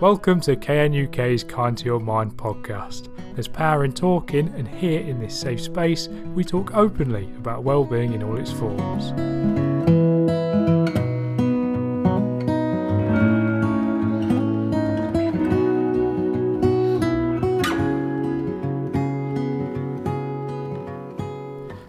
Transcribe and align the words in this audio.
Welcome 0.00 0.40
to 0.42 0.54
KNUK's 0.54 1.42
Kind 1.42 1.76
to 1.78 1.84
Your 1.84 1.98
Mind 1.98 2.36
podcast. 2.36 3.08
There's 3.34 3.48
power 3.48 3.84
in 3.84 3.92
talking, 3.92 4.46
and 4.54 4.68
here 4.68 5.00
in 5.00 5.18
this 5.18 5.36
safe 5.36 5.60
space, 5.60 6.06
we 6.06 6.44
talk 6.44 6.72
openly 6.76 7.24
about 7.36 7.64
well-being 7.64 8.12
in 8.12 8.22
all 8.22 8.36
its 8.36 8.52
forms. 8.52 9.10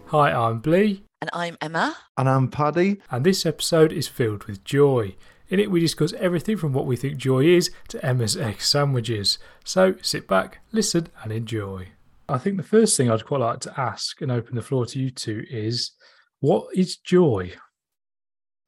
Hi, 0.07 0.31
I'm 0.31 0.61
Blee. 0.61 1.03
And 1.21 1.29
I'm 1.31 1.57
Emma. 1.61 1.95
And 2.17 2.27
I'm 2.27 2.47
Paddy. 2.47 3.01
And 3.11 3.23
this 3.23 3.45
episode 3.45 3.93
is 3.93 4.07
filled 4.07 4.45
with 4.45 4.63
joy. 4.63 5.15
In 5.49 5.59
it, 5.59 5.71
we 5.71 5.79
discuss 5.79 6.13
everything 6.13 6.57
from 6.57 6.73
what 6.73 6.85
we 6.85 6.95
think 6.95 7.17
joy 7.17 7.45
is 7.45 7.71
to 7.87 8.05
Emma's 8.05 8.37
egg 8.37 8.61
sandwiches. 8.61 9.39
So 9.63 9.95
sit 10.01 10.27
back, 10.27 10.59
listen, 10.71 11.07
and 11.23 11.31
enjoy. 11.31 11.89
I 12.27 12.37
think 12.37 12.57
the 12.57 12.63
first 12.63 12.95
thing 12.95 13.09
I'd 13.09 13.25
quite 13.25 13.41
like 13.41 13.59
to 13.61 13.79
ask 13.79 14.21
and 14.21 14.31
open 14.31 14.55
the 14.55 14.61
floor 14.61 14.85
to 14.85 14.99
you 14.99 15.09
two 15.09 15.45
is 15.49 15.91
what 16.39 16.67
is 16.75 16.97
joy? 16.97 17.53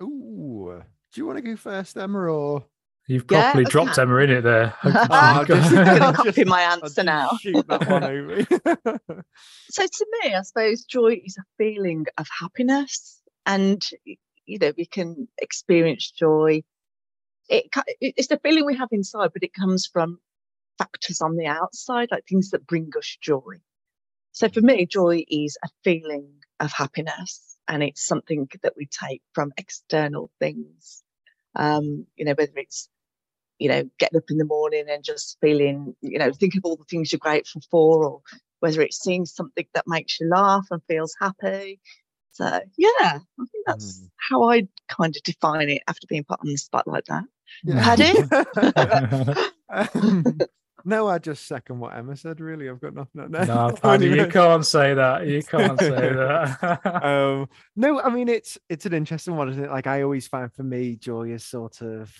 Ooh, 0.02 0.81
do 1.13 1.22
you 1.22 1.27
want 1.27 1.38
to 1.38 1.44
go 1.44 1.55
first, 1.55 1.95
Emma, 1.98 2.17
or 2.17 2.66
You've 3.08 3.27
properly 3.27 3.63
yeah, 3.63 3.70
dropped 3.70 3.98
Emma 3.98 4.16
in 4.17 4.30
it 4.30 4.41
there. 4.41 4.73
Ah, 4.84 5.39
I'm 5.41 5.45
just 5.45 5.72
going 5.72 5.86
to 6.13 6.13
copy 6.13 6.44
my 6.45 6.61
answer 6.61 7.03
now. 7.03 7.30
Shoot 7.41 7.67
that 7.67 7.89
one 7.89 8.03
over. 8.03 8.45
so 9.70 9.86
to 9.86 10.05
me, 10.23 10.34
I 10.34 10.41
suppose 10.44 10.84
joy 10.84 11.22
is 11.23 11.38
a 11.38 11.44
feeling 11.58 12.05
of 12.17 12.27
happiness, 12.39 13.22
and 13.45 13.81
you 14.52 14.60
know 14.60 14.73
we 14.78 14.86
can 14.88 15.28
experience 15.40 16.12
joy. 16.12 16.64
It, 17.50 17.66
it's 18.02 18.30
the 18.30 18.40
feeling 18.44 18.66
we 18.66 18.78
have 18.78 18.90
inside, 18.92 19.32
but 19.34 19.44
it 19.44 19.54
comes 19.54 19.88
from 19.88 20.20
factors 20.80 21.22
on 21.22 21.38
the 21.38 21.48
outside, 21.48 22.09
like 22.12 22.26
things 22.28 22.52
that 22.52 22.68
bring 22.68 22.92
us 22.98 23.17
joy. 23.22 23.62
So 24.34 24.50
for 24.50 24.62
me, 24.62 24.86
joy 24.88 25.25
is 25.30 25.58
a 25.64 25.70
feeling 25.84 26.30
of 26.59 26.73
happiness, 26.73 27.58
and 27.67 27.84
it's 27.84 28.06
something 28.06 28.50
that 28.64 28.75
we 28.78 28.88
take 28.88 29.22
from 29.34 29.53
external 29.58 30.31
things 30.40 31.03
um, 31.56 32.06
you 32.16 32.25
know, 32.25 32.34
whether 32.38 32.53
it's, 32.58 32.90
you 33.59 33.70
know, 33.70 33.90
getting 34.00 34.18
up 34.18 34.30
in 34.30 34.38
the 34.38 34.45
morning 34.45 34.86
and 34.90 35.03
just 35.03 35.38
feeling, 35.42 35.95
you 36.02 36.20
know, 36.20 36.31
think 36.34 36.56
of 36.56 36.62
all 36.66 36.75
the 36.78 36.86
things 36.90 37.12
you're 37.12 37.20
grateful 37.20 37.62
for, 37.72 38.06
or 38.06 38.22
whether 38.59 38.81
it's 38.81 39.02
seeing 39.02 39.25
something 39.25 39.66
that 39.73 39.86
makes 39.88 40.20
you 40.20 40.30
laugh 40.30 40.66
and 40.72 40.81
feels 40.88 41.16
happy. 41.20 41.80
So 42.32 42.46
yeah, 42.78 42.90
I 43.00 43.20
think 43.38 43.66
that's 43.66 44.00
mm. 44.00 44.10
how 44.30 44.50
I 44.50 44.68
kind 44.88 45.16
of 45.16 45.24
define 45.24 45.70
it 45.70 45.84
after 45.88 46.08
being 46.08 46.24
put 46.24 46.40
on 46.40 46.48
the 46.48 46.58
spot 46.58 46.88
like 46.88 47.06
that. 47.06 47.26
Yeah. 47.64 47.84
Paddy? 47.84 48.14
No, 50.84 51.08
I 51.08 51.20
just 51.20 51.48
second 51.48 51.80
what 51.80 51.96
Emma 51.96 52.16
said. 52.16 52.40
Really, 52.40 52.70
I've 52.70 52.82
got 52.82 52.94
nothing. 52.94 53.30
No, 53.30 53.44
no 53.44 53.76
Paddy, 53.82 54.08
you 54.08 54.28
can't 54.28 54.66
say 54.66 54.94
that. 54.94 55.28
You 55.28 55.44
can't 55.44 55.80
say 55.80 55.90
that. 55.90 57.04
um, 57.04 57.50
no, 57.76 58.02
I 58.02 58.09
mean 58.09 58.30
it's 58.30 58.58
it's 58.70 58.86
an 58.86 58.94
interesting 58.94 59.36
one, 59.36 59.50
isn't 59.50 59.64
it? 59.64 59.70
Like 59.70 59.88
I 59.88 60.02
always 60.02 60.28
find 60.28 60.52
for 60.52 60.64
me, 60.64 60.96
joy 60.96 61.32
is 61.32 61.44
sort 61.44 61.82
of. 61.82 62.12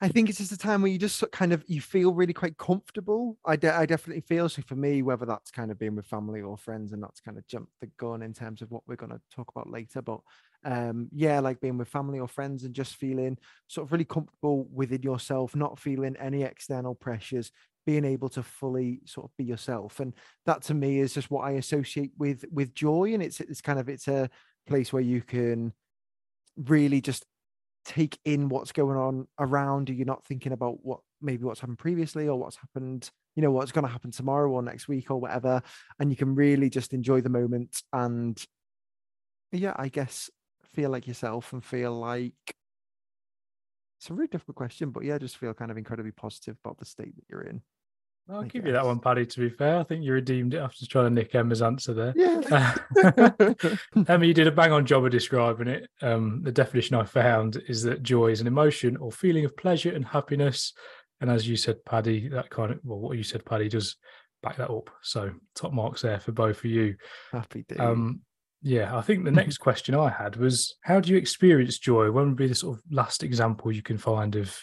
I 0.00 0.08
think 0.08 0.28
it's 0.28 0.38
just 0.38 0.52
a 0.52 0.58
time 0.58 0.82
where 0.82 0.90
you 0.90 0.98
just 0.98 1.24
kind 1.32 1.52
of 1.52 1.64
you 1.66 1.80
feel 1.80 2.12
really 2.12 2.32
quite 2.32 2.58
comfortable. 2.58 3.38
I, 3.44 3.56
de- 3.56 3.74
I 3.74 3.86
definitely 3.86 4.22
feel 4.22 4.48
so 4.48 4.60
for 4.62 4.76
me, 4.76 5.02
whether 5.02 5.24
that's 5.24 5.50
kind 5.50 5.70
of 5.70 5.78
being 5.78 5.94
with 5.96 6.06
family 6.06 6.42
or 6.42 6.58
friends, 6.58 6.92
and 6.92 7.00
not 7.00 7.14
to 7.14 7.22
kind 7.22 7.38
of 7.38 7.46
jump 7.46 7.68
the 7.80 7.86
gun 7.96 8.22
in 8.22 8.34
terms 8.34 8.60
of 8.60 8.70
what 8.70 8.82
we're 8.86 8.96
going 8.96 9.12
to 9.12 9.20
talk 9.34 9.50
about 9.54 9.70
later. 9.70 10.02
But 10.02 10.20
um 10.64 11.08
yeah 11.12 11.40
like 11.40 11.60
being 11.60 11.76
with 11.76 11.88
family 11.88 12.18
or 12.18 12.26
friends 12.26 12.64
and 12.64 12.74
just 12.74 12.96
feeling 12.96 13.36
sort 13.68 13.86
of 13.86 13.92
really 13.92 14.04
comfortable 14.04 14.66
within 14.72 15.02
yourself 15.02 15.54
not 15.54 15.78
feeling 15.78 16.16
any 16.16 16.42
external 16.42 16.94
pressures 16.94 17.50
being 17.84 18.04
able 18.04 18.30
to 18.30 18.42
fully 18.42 19.00
sort 19.04 19.26
of 19.26 19.36
be 19.36 19.44
yourself 19.44 20.00
and 20.00 20.14
that 20.46 20.62
to 20.62 20.72
me 20.72 21.00
is 21.00 21.12
just 21.12 21.30
what 21.30 21.44
i 21.44 21.52
associate 21.52 22.12
with 22.18 22.44
with 22.50 22.74
joy 22.74 23.12
and 23.12 23.22
it's 23.22 23.40
it's 23.40 23.60
kind 23.60 23.78
of 23.78 23.90
it's 23.90 24.08
a 24.08 24.30
place 24.66 24.90
where 24.90 25.02
you 25.02 25.20
can 25.20 25.70
really 26.56 27.00
just 27.00 27.26
take 27.84 28.18
in 28.24 28.48
what's 28.48 28.72
going 28.72 28.96
on 28.96 29.26
around 29.38 29.88
you 29.88 29.94
you're 29.94 30.06
not 30.06 30.24
thinking 30.24 30.52
about 30.52 30.84
what 30.84 31.00
maybe 31.20 31.44
what's 31.44 31.60
happened 31.60 31.78
previously 31.78 32.28
or 32.28 32.38
what's 32.38 32.56
happened 32.56 33.10
you 33.36 33.42
know 33.42 33.50
what's 33.50 33.72
going 33.72 33.84
to 33.84 33.92
happen 33.92 34.10
tomorrow 34.10 34.50
or 34.50 34.62
next 34.62 34.88
week 34.88 35.10
or 35.10 35.20
whatever 35.20 35.62
and 35.98 36.10
you 36.10 36.16
can 36.16 36.34
really 36.34 36.70
just 36.70 36.92
enjoy 36.92 37.20
the 37.20 37.28
moment 37.28 37.82
and 37.92 38.44
yeah 39.52 39.74
i 39.76 39.88
guess 39.88 40.30
feel 40.64 40.90
like 40.90 41.06
yourself 41.06 41.52
and 41.52 41.64
feel 41.64 41.92
like 41.92 42.56
it's 44.04 44.10
a 44.10 44.12
really 44.12 44.28
difficult 44.28 44.56
question, 44.56 44.90
but 44.90 45.02
yeah, 45.02 45.16
just 45.16 45.38
feel 45.38 45.54
kind 45.54 45.70
of 45.70 45.78
incredibly 45.78 46.12
positive 46.12 46.58
about 46.62 46.76
the 46.76 46.84
state 46.84 47.16
that 47.16 47.24
you're 47.26 47.40
in. 47.40 47.62
I'll 48.28 48.40
I 48.40 48.42
give 48.44 48.62
guess. 48.62 48.66
you 48.68 48.72
that 48.72 48.86
one, 48.86 49.00
Paddy. 49.00 49.26
To 49.26 49.40
be 49.40 49.50
fair, 49.50 49.78
I 49.78 49.82
think 49.82 50.02
you 50.02 50.12
redeemed 50.12 50.54
it 50.54 50.58
after 50.58 50.86
trying 50.86 51.06
to 51.06 51.10
nick 51.10 51.34
Emma's 51.34 51.60
answer 51.60 51.92
there. 51.92 52.14
Yeah. 52.16 52.74
Emma, 54.08 54.24
you 54.24 54.32
did 54.32 54.46
a 54.46 54.52
bang 54.52 54.72
on 54.72 54.86
job 54.86 55.04
of 55.04 55.10
describing 55.10 55.68
it. 55.68 55.90
Um, 56.00 56.40
the 56.42 56.52
definition 56.52 56.96
I 56.96 57.04
found 57.04 57.62
is 57.68 57.82
that 57.82 58.02
joy 58.02 58.28
is 58.28 58.40
an 58.40 58.46
emotion 58.46 58.96
or 58.96 59.12
feeling 59.12 59.44
of 59.44 59.56
pleasure 59.56 59.92
and 59.92 60.06
happiness. 60.06 60.72
And 61.20 61.30
as 61.30 61.46
you 61.46 61.56
said, 61.56 61.84
Paddy, 61.84 62.28
that 62.28 62.48
kind 62.48 62.72
of 62.72 62.80
well, 62.82 62.98
what 62.98 63.18
you 63.18 63.24
said, 63.24 63.44
Paddy, 63.44 63.68
does 63.68 63.96
back 64.42 64.56
that 64.56 64.70
up. 64.70 64.90
So 65.02 65.32
top 65.54 65.72
marks 65.72 66.02
there 66.02 66.20
for 66.20 66.32
both 66.32 66.58
of 66.58 66.64
you. 66.66 66.96
Happy 67.30 67.64
day. 67.68 67.76
Um, 67.76 68.20
yeah, 68.62 68.96
I 68.96 69.02
think 69.02 69.24
the 69.24 69.30
next 69.30 69.58
question 69.58 69.94
I 69.94 70.08
had 70.08 70.36
was 70.36 70.76
how 70.82 70.98
do 70.98 71.12
you 71.12 71.18
experience 71.18 71.78
joy? 71.78 72.10
When 72.10 72.28
would 72.28 72.36
be 72.36 72.46
the 72.46 72.54
sort 72.54 72.78
of 72.78 72.84
last 72.90 73.22
example 73.22 73.70
you 73.70 73.82
can 73.82 73.98
find 73.98 74.34
of 74.36 74.58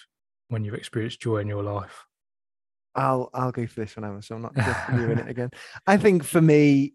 when 0.47 0.65
you've 0.65 0.73
experienced 0.73 1.21
joy 1.21 1.37
in 1.37 1.47
your 1.47 1.61
life? 1.61 2.05
I'll 2.95 3.29
I'll 3.33 3.51
go 3.51 3.65
for 3.67 3.81
this 3.81 3.95
one, 3.95 4.05
Emma. 4.05 4.21
So 4.21 4.35
I'm 4.35 4.41
not 4.41 4.55
doing 4.95 5.17
it 5.17 5.27
again. 5.29 5.51
I 5.87 5.97
think 5.97 6.23
for 6.23 6.41
me, 6.41 6.93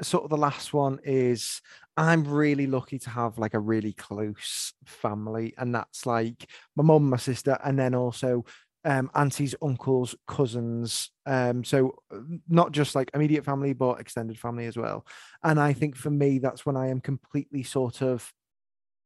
sort 0.00 0.24
of 0.24 0.30
the 0.30 0.36
last 0.36 0.72
one 0.72 0.98
is 1.04 1.60
I'm 1.96 2.24
really 2.24 2.66
lucky 2.66 2.98
to 3.00 3.10
have 3.10 3.38
like 3.38 3.54
a 3.54 3.60
really 3.60 3.92
close 3.92 4.72
family, 4.84 5.54
and 5.58 5.74
that's 5.74 6.06
like 6.06 6.48
my 6.76 6.82
mum, 6.82 7.10
my 7.10 7.16
sister, 7.16 7.58
and 7.64 7.78
then 7.78 7.94
also 7.94 8.44
um, 8.84 9.10
aunties, 9.14 9.54
uncles, 9.62 10.14
cousins. 10.26 11.10
Um, 11.26 11.64
so 11.64 11.94
uh, 12.12 12.18
not 12.48 12.72
just 12.72 12.94
like 12.94 13.10
immediate 13.14 13.44
family, 13.44 13.72
but 13.72 14.00
extended 14.00 14.38
family 14.38 14.66
as 14.66 14.76
well. 14.76 15.06
And 15.42 15.60
I 15.60 15.72
think 15.72 15.96
for 15.96 16.10
me, 16.10 16.38
that's 16.38 16.66
when 16.66 16.76
I 16.76 16.88
am 16.88 17.00
completely 17.00 17.62
sort 17.62 18.02
of 18.02 18.32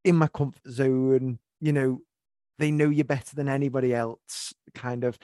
in 0.04 0.16
my 0.16 0.28
comfort 0.28 0.62
zone. 0.70 1.38
You 1.60 1.72
know, 1.72 2.00
they 2.58 2.70
know 2.70 2.88
you 2.88 3.04
better 3.04 3.36
than 3.36 3.48
anybody 3.48 3.94
else, 3.94 4.54
kind 4.74 5.04
of. 5.04 5.18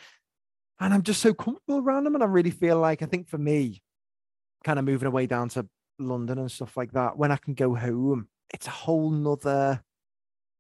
And 0.82 0.92
I'm 0.92 1.02
just 1.02 1.22
so 1.22 1.32
comfortable 1.32 1.78
around 1.78 2.04
them. 2.04 2.16
And 2.16 2.24
I 2.24 2.26
really 2.26 2.50
feel 2.50 2.78
like 2.78 3.02
I 3.02 3.06
think 3.06 3.28
for 3.28 3.38
me, 3.38 3.82
kind 4.64 4.80
of 4.80 4.84
moving 4.84 5.06
away 5.06 5.26
down 5.26 5.48
to 5.50 5.66
London 6.00 6.38
and 6.38 6.50
stuff 6.50 6.76
like 6.76 6.92
that, 6.92 7.16
when 7.16 7.30
I 7.30 7.36
can 7.36 7.54
go 7.54 7.74
home, 7.74 8.26
it's 8.52 8.66
a 8.66 8.70
whole 8.70 9.10
nother 9.10 9.80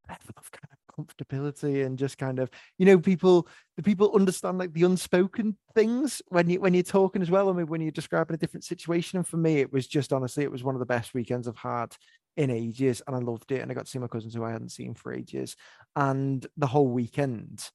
level 0.08 0.34
of 0.36 0.50
kind 0.52 0.68
of 0.70 0.78
comfortability 0.94 1.84
and 1.84 1.98
just 1.98 2.18
kind 2.18 2.38
of 2.38 2.50
you 2.76 2.84
know 2.84 2.98
people 2.98 3.48
the 3.76 3.82
people 3.82 4.12
understand 4.14 4.58
like 4.58 4.74
the 4.74 4.82
unspoken 4.82 5.56
things 5.74 6.20
when 6.28 6.50
you 6.50 6.60
when 6.60 6.74
you're 6.74 6.82
talking 6.82 7.22
as 7.22 7.30
well 7.30 7.48
I 7.48 7.54
mean 7.54 7.66
when 7.66 7.80
you're 7.80 7.90
describing 7.90 8.34
a 8.34 8.38
different 8.38 8.64
situation 8.64 9.16
and 9.16 9.26
for 9.26 9.38
me 9.38 9.60
it 9.60 9.72
was 9.72 9.86
just 9.86 10.12
honestly 10.12 10.44
it 10.44 10.52
was 10.52 10.62
one 10.62 10.74
of 10.74 10.80
the 10.80 10.86
best 10.86 11.14
weekends 11.14 11.48
I've 11.48 11.56
had 11.56 11.96
in 12.36 12.50
ages 12.50 13.00
and 13.06 13.16
I 13.16 13.20
loved 13.20 13.52
it 13.52 13.60
and 13.60 13.70
I 13.70 13.74
got 13.74 13.86
to 13.86 13.90
see 13.90 13.98
my 13.98 14.06
cousins 14.06 14.34
who 14.34 14.44
I 14.44 14.52
hadn't 14.52 14.68
seen 14.68 14.92
for 14.92 15.14
ages 15.14 15.56
and 15.96 16.46
the 16.58 16.66
whole 16.66 16.88
weekend 16.88 17.70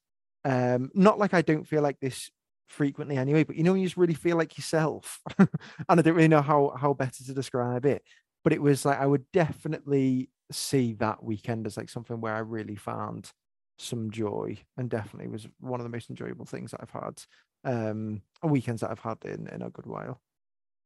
um 0.46 0.92
not 0.94 1.18
like 1.18 1.34
I 1.34 1.42
don't 1.42 1.68
feel 1.68 1.82
like 1.82 2.00
this 2.00 2.30
frequently 2.68 3.18
anyway 3.18 3.44
but 3.44 3.56
you 3.56 3.64
know 3.64 3.74
you 3.74 3.86
just 3.86 3.98
really 3.98 4.14
feel 4.14 4.38
like 4.38 4.58
yourself 4.58 5.22
and 5.40 5.50
I 5.88 6.02
don't 6.02 6.16
really 6.16 6.28
know 6.28 6.42
how 6.42 6.74
how 6.80 6.94
better 6.94 7.24
to 7.24 7.34
describe 7.34 7.86
it 7.86 8.04
but 8.44 8.54
it 8.54 8.62
was 8.62 8.86
like 8.86 9.00
I 9.00 9.06
would 9.06 9.26
definitely 9.32 10.30
see 10.52 10.94
that 10.94 11.24
weekend 11.24 11.66
as 11.66 11.78
like 11.78 11.90
something 11.90 12.22
where 12.22 12.34
I 12.34 12.40
really 12.40 12.76
found 12.76 13.32
some 13.80 14.12
joy 14.12 14.58
and 14.78 14.90
definitely 14.90 15.30
was 15.30 15.48
one 15.60 15.80
of 15.80 15.84
the 15.84 15.90
most 15.90 16.10
enjoyable 16.10 16.46
things 16.46 16.72
that 16.72 16.82
I've 16.82 16.90
had 16.90 17.22
um 17.64 18.22
weekends 18.44 18.82
that 18.82 18.92
I've 18.92 19.00
had 19.00 19.18
in 19.26 19.48
in 19.48 19.62
a 19.62 19.70
good 19.70 19.86
while. 19.86 20.22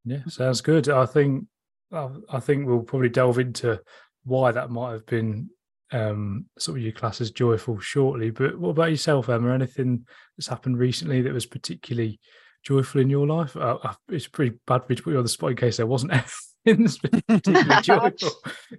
Yeah, 0.06 0.24
sounds 0.27 0.62
good. 0.62 0.89
I 0.89 1.06
think 1.06 1.45
I 1.92 2.39
think 2.39 2.68
we'll 2.68 2.81
probably 2.81 3.10
delve 3.10 3.39
into 3.39 3.81
why 4.24 4.51
that 4.51 4.69
might 4.69 4.94
have 4.94 5.06
been 5.06 5.50
um 5.92 6.46
sort 6.58 6.78
of 6.78 6.84
your 6.84 6.94
class 6.94 7.22
as 7.22 7.32
joyful 7.32 7.80
shortly. 7.80 8.30
But 8.32 8.58
what 8.58 8.70
about 8.70 8.92
yourself, 8.92 9.30
Emma? 9.30 9.54
Anything 9.54 10.06
that's 10.38 10.48
happened 10.48 10.78
recently 10.78 11.22
that 11.22 11.34
was 11.34 11.46
particularly 11.46 12.20
joyful 12.64 13.02
in 13.02 13.10
your 13.10 13.28
life? 13.28 13.56
Uh, 13.56 13.78
uh 13.84 13.94
it's 14.10 14.28
pretty 14.28 14.58
bad 14.68 14.84
for 14.84 14.88
me 14.90 14.96
to 14.96 15.04
put 15.04 15.12
you 15.12 15.18
on 15.18 15.24
the 15.24 15.30
spot 15.30 15.52
in 15.52 15.58
case 15.58 15.78
there 15.78 15.88
wasn't 15.88 16.14
anything 16.66 17.22
particularly 17.28 17.82
joyful. 17.82 18.32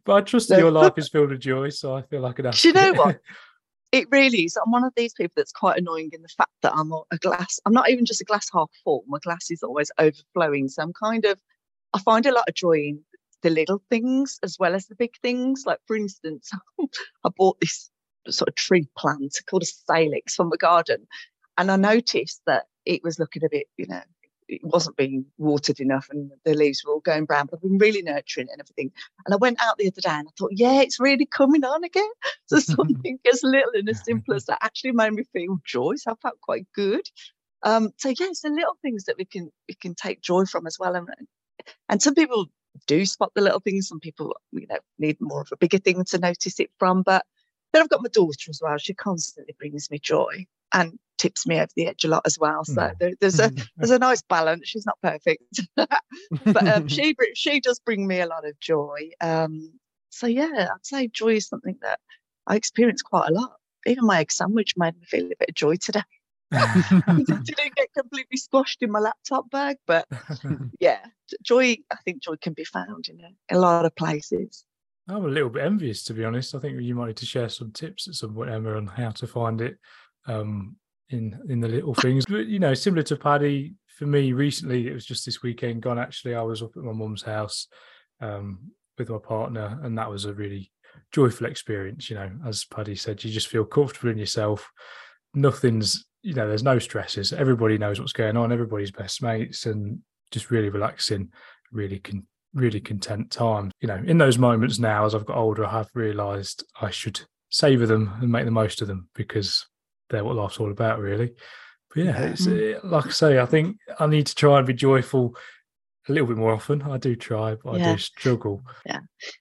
But 0.05 0.13
I 0.15 0.21
trust 0.23 0.49
that 0.49 0.59
your 0.59 0.71
life 0.71 0.95
is 0.97 1.09
filled 1.09 1.31
with 1.31 1.41
joy, 1.41 1.71
so 1.71 1.97
I 1.97 2.03
feel 2.03 2.21
like 2.21 2.41
I 2.41 2.51
Do 2.51 2.69
you 2.69 2.75
know 2.75 2.93
what? 2.95 3.21
It 3.93 4.09
really 4.11 4.45
is. 4.45 4.57
I'm 4.57 4.73
one 4.73 4.85
of 4.85 4.95
these 4.97 5.13
people 5.13 5.35
that's 5.37 5.53
quite 5.53 5.77
annoying 5.77 6.09
in 6.15 6.23
the 6.23 6.29
fact 6.29 6.53
that 6.63 6.73
I'm 6.75 6.89
not 6.89 7.07
a 7.11 7.19
glass. 7.19 7.61
I'm 7.67 7.75
not 7.75 7.91
even 7.91 8.07
just 8.07 8.23
a 8.23 8.25
glass 8.25 8.49
half 8.51 8.71
full. 8.83 9.05
My 9.07 9.19
glass 9.19 9.51
is 9.51 9.63
always 9.63 9.91
overflowing. 9.99 10.69
So 10.69 10.83
I'm 10.83 10.95
kind 10.95 11.27
of. 11.27 11.39
I 11.93 11.99
find 11.99 12.25
a 12.25 12.33
lot 12.33 12.49
of 12.49 12.55
joy 12.55 12.79
in 12.79 13.05
the 13.43 13.51
little 13.51 13.83
things 13.91 14.39
as 14.43 14.57
well 14.59 14.75
as 14.75 14.87
the 14.87 14.95
big 14.95 15.15
things. 15.23 15.65
Like 15.67 15.81
for 15.87 15.97
instance, 15.97 16.51
I 17.25 17.31
bought 17.37 17.61
this 17.61 17.91
sort 18.29 18.49
of 18.49 18.55
tree 18.55 18.89
plant 18.97 19.39
called 19.49 19.63
a 19.63 19.67
salix 19.67 20.35
from 20.35 20.51
the 20.51 20.59
garden. 20.59 21.07
And 21.59 21.71
I 21.71 21.77
noticed 21.77 22.43
that 22.47 22.67
it 22.87 23.03
was 23.03 23.19
looking 23.19 23.45
a 23.45 23.49
bit, 23.51 23.67
you 23.77 23.87
know, 23.87 24.03
it 24.49 24.61
wasn't 24.65 24.97
being 24.97 25.25
watered 25.39 25.81
enough 25.81 26.09
and 26.11 26.31
the 26.45 26.55
leaves 26.55 26.83
were 26.85 26.93
all 26.93 27.01
going 27.01 27.25
brown, 27.25 27.47
but 27.47 27.57
I've 27.57 27.63
been 27.63 27.79
really 27.79 28.03
nurturing 28.03 28.49
and 28.51 28.61
everything. 28.61 28.91
And 29.25 29.35
I 29.35 29.37
went 29.37 29.63
out 29.63 29.79
the 29.79 29.87
other 29.87 30.01
day 30.01 30.11
and 30.11 30.29
I 30.29 30.31
thought, 30.39 30.51
yeah, 30.53 30.83
it's 30.83 31.01
really 31.01 31.27
coming 31.27 31.65
on 31.65 31.85
again. 31.85 32.11
So 32.47 32.59
something 32.59 33.19
as 33.31 33.43
little 33.43 33.73
and 33.75 33.89
as 33.89 34.05
simple 34.05 34.35
as 34.35 34.45
that 34.47 34.59
actually 34.61 34.93
made 34.93 35.15
me 35.15 35.25
feel 35.33 35.59
joy. 35.65 35.95
So 35.97 36.13
I 36.13 36.15
felt 36.21 36.41
quite 36.43 36.67
good. 36.75 37.09
Um, 37.63 37.91
so 37.97 38.11
yeah, 38.11 38.27
it's 38.27 38.43
the 38.43 38.51
little 38.51 38.77
things 38.83 39.05
that 39.05 39.17
we 39.17 39.25
can 39.25 39.51
we 39.69 39.75
can 39.75 39.95
take 39.95 40.21
joy 40.21 40.45
from 40.45 40.67
as 40.67 40.77
well. 40.79 40.95
And 40.95 41.09
and 41.89 42.03
some 42.03 42.15
people 42.15 42.47
do 42.87 43.05
spot 43.07 43.33
the 43.35 43.43
little 43.43 43.61
things. 43.61 43.89
Some 43.89 44.01
people, 44.01 44.37
you 44.53 44.67
know, 44.69 44.79
need 44.99 45.17
more 45.21 45.43
of 45.43 45.49
a 45.53 45.57
bigger 45.57 45.79
thing 45.79 46.05
to 46.07 46.19
notice 46.19 46.61
it 46.61 46.71
from. 46.79 47.03
But 47.03 47.25
then 47.73 47.83
I've 47.83 47.89
got 47.89 48.03
my 48.03 48.09
daughter 48.09 48.51
as 48.51 48.61
well. 48.63 48.77
She 48.79 48.95
constantly 48.95 49.55
brings 49.59 49.91
me 49.91 49.99
joy 49.99 50.47
and 50.73 50.99
tips 51.19 51.47
me 51.47 51.57
over 51.57 51.69
the 51.77 51.87
edge 51.87 52.05
a 52.05 52.09
lot 52.09 52.23
as 52.27 52.39
well. 52.39 52.65
So 52.65 52.75
mm. 52.75 52.99
there, 52.99 53.13
there's 53.21 53.39
a 53.39 53.51
there's 53.77 53.91
a 53.91 53.99
nice 53.99 54.23
balance. 54.23 54.69
She's 54.69 54.87
not 54.87 54.99
perfect, 55.03 55.61
but 55.77 56.69
um, 56.69 56.89
she 56.89 57.15
she 57.35 57.61
does 57.61 57.79
bring 57.79 58.07
me 58.07 58.21
a 58.21 58.27
lot 58.27 58.47
of 58.47 58.59
joy. 58.61 59.11
Um, 59.21 59.73
so 60.11 60.27
yeah, 60.27 60.69
I'd 60.75 60.87
say 60.87 61.09
joy 61.09 61.37
is 61.37 61.49
something 61.49 61.79
that 61.83 62.01
I 62.47 62.57
experience 62.57 63.03
quite 63.03 63.29
a 63.29 63.33
lot. 63.33 63.53
Even 63.87 64.07
my 64.07 64.21
egg 64.21 64.33
sandwich 64.33 64.75
made 64.77 64.95
me 64.95 65.07
feel 65.07 65.27
a 65.27 65.37
bit 65.39 65.49
of 65.51 65.55
joy 65.55 65.77
today. 65.77 66.03
Didn't 66.53 67.47
get 67.77 67.93
completely 67.97 68.37
squashed 68.37 68.83
in 68.83 68.91
my 68.91 68.99
laptop 68.99 69.51
bag, 69.51 69.77
but 69.87 70.07
yeah, 70.81 71.01
joy. 71.43 71.77
I 71.91 71.97
think 72.05 72.23
joy 72.23 72.37
can 72.41 72.53
be 72.53 72.65
found 72.65 73.09
in 73.09 73.21
a, 73.21 73.57
a, 73.57 73.59
lot 73.59 73.87
of 73.87 73.95
places. 73.97 74.65
I'm 75.09 75.25
a 75.25 75.29
little 75.29 75.49
bit 75.49 75.65
envious, 75.65 76.05
to 76.05 76.15
be 76.15 76.25
honest. 76.25 76.55
I 76.55 76.59
think 76.59 76.81
you 76.81 76.95
might 76.95 77.09
need 77.09 77.17
to 77.17 77.27
share 77.27 77.49
some 77.49 77.73
tips 77.73 78.07
at 78.09 78.15
some 78.15 78.35
point, 78.35 78.51
Emma, 78.51 78.77
on 78.77 78.87
how 78.87 79.11
to 79.11 79.27
find 79.27 79.61
it 79.61 79.79
um, 80.27 80.77
in 81.11 81.39
in 81.49 81.61
the 81.61 81.69
little 81.69 81.95
things. 81.95 82.25
But 82.29 82.47
you 82.47 82.59
know, 82.59 82.75
similar 82.75 83.03
to 83.05 83.17
Paddy, 83.17 83.75
for 83.97 84.07
me 84.07 84.33
recently, 84.33 84.89
it 84.89 84.95
was 84.95 85.07
just 85.07 85.25
this 85.25 85.43
weekend 85.43 85.83
gone. 85.83 85.99
Actually, 85.99 86.35
I 86.35 86.43
was 86.43 86.63
up 86.63 86.77
at 86.77 86.83
my 86.83 86.93
mum's 86.93 87.23
house 87.23 87.69
um, 88.21 88.71
with 88.99 89.09
my 89.09 89.19
partner, 89.19 89.81
and 89.83 89.97
that 89.97 90.11
was 90.11 90.27
a 90.27 90.35
really 90.35 90.71
joyful 91.13 91.47
experience. 91.47 92.11
You 92.11 92.17
know, 92.17 92.31
as 92.47 92.65
Paddy 92.65 92.95
said, 92.95 93.23
you 93.25 93.33
just 93.33 93.49
feel 93.49 93.65
comfortable 93.65 94.11
in 94.11 94.19
yourself. 94.19 94.71
Nothing's 95.35 96.05
you 96.23 96.35
know, 96.35 96.49
there's 96.49 96.63
no 96.63 96.79
stresses. 96.79 97.33
Everybody 97.33 97.79
knows 97.79 98.01
what's 98.01 98.13
going 98.13 98.37
on. 98.37 98.53
Everybody's 98.53 98.91
best 98.91 99.23
mates, 99.23 99.67
and 99.67 100.01
just 100.31 100.51
really 100.51 100.69
relaxing, 100.69 101.31
really 101.73 101.99
con- 101.99 102.27
really 102.55 102.81
content 102.81 103.31
time. 103.31 103.71
You 103.81 103.89
know, 103.89 104.03
in 104.05 104.19
those 104.19 104.39
moments 104.39 104.79
now, 104.79 105.05
as 105.05 105.15
I've 105.15 105.27
got 105.27 105.37
older, 105.37 105.65
I 105.65 105.73
have 105.73 105.91
realised 105.95 106.65
I 106.81 106.91
should 106.91 107.21
savor 107.51 107.87
them 107.87 108.13
and 108.21 108.31
make 108.31 108.45
the 108.45 108.51
most 108.51 108.81
of 108.81 108.89
them 108.89 109.09
because 109.15 109.67
they're 110.11 110.25
what 110.25 110.37
life's 110.37 110.59
all 110.59 110.71
about, 110.71 111.01
really. 111.01 111.35
But 111.95 112.05
yeah, 112.05 112.19
it's, 112.23 112.47
mm. 112.47 112.81
like 112.85 113.07
I 113.07 113.11
say, 113.11 113.39
I 113.39 113.47
think 113.47 113.77
I 113.99 114.07
need 114.07 114.27
to 114.27 114.35
try 114.35 114.59
and 114.59 114.67
be 114.67 114.75
joyful 114.75 115.37
a 116.09 116.13
little 116.13 116.27
bit 116.27 116.37
more 116.37 116.53
often. 116.53 116.83
I 116.83 116.99
do 116.99 117.15
try, 117.15 117.55
but 117.55 117.79
yeah. 117.79 117.91
I 117.91 117.93
do 117.93 117.99
struggle. 117.99 118.63
Yeah. 118.85 118.99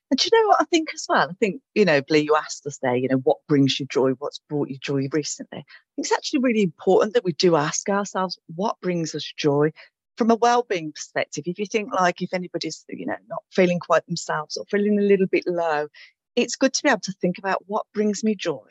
And 0.09 0.19
do 0.19 0.29
you 0.31 0.41
know 0.41 0.47
what 0.49 0.61
I 0.61 0.65
think 0.65 0.89
as 0.93 1.05
well? 1.09 1.29
I 1.29 1.33
think, 1.39 1.61
you 1.73 1.85
know, 1.85 2.01
Blee, 2.01 2.19
you 2.19 2.35
asked 2.35 2.65
us 2.67 2.77
there, 2.81 2.95
you 2.95 3.07
know, 3.09 3.17
what 3.17 3.37
brings 3.47 3.79
you 3.79 3.87
joy? 3.87 4.11
What's 4.19 4.39
brought 4.49 4.69
you 4.69 4.77
joy 4.79 5.07
recently? 5.11 5.59
I 5.59 5.63
think 5.95 6.05
it's 6.05 6.11
actually 6.11 6.41
really 6.41 6.61
important 6.61 7.13
that 7.13 7.23
we 7.23 7.33
do 7.33 7.55
ask 7.55 7.89
ourselves 7.89 8.37
what 8.55 8.79
brings 8.81 9.15
us 9.15 9.33
joy 9.37 9.71
from 10.17 10.29
a 10.29 10.35
well-being 10.35 10.91
perspective. 10.91 11.45
If 11.47 11.57
you 11.57 11.65
think 11.65 11.93
like 11.93 12.21
if 12.21 12.33
anybody's, 12.33 12.85
you 12.89 13.07
know, 13.07 13.15
not 13.27 13.41
feeling 13.51 13.79
quite 13.79 14.05
themselves 14.05 14.57
or 14.57 14.65
feeling 14.69 14.99
a 14.99 15.03
little 15.03 15.27
bit 15.27 15.45
low, 15.47 15.87
it's 16.35 16.55
good 16.55 16.73
to 16.73 16.83
be 16.83 16.89
able 16.89 17.01
to 17.01 17.13
think 17.13 17.37
about 17.37 17.63
what 17.65 17.85
brings 17.93 18.23
me 18.23 18.35
joy. 18.35 18.67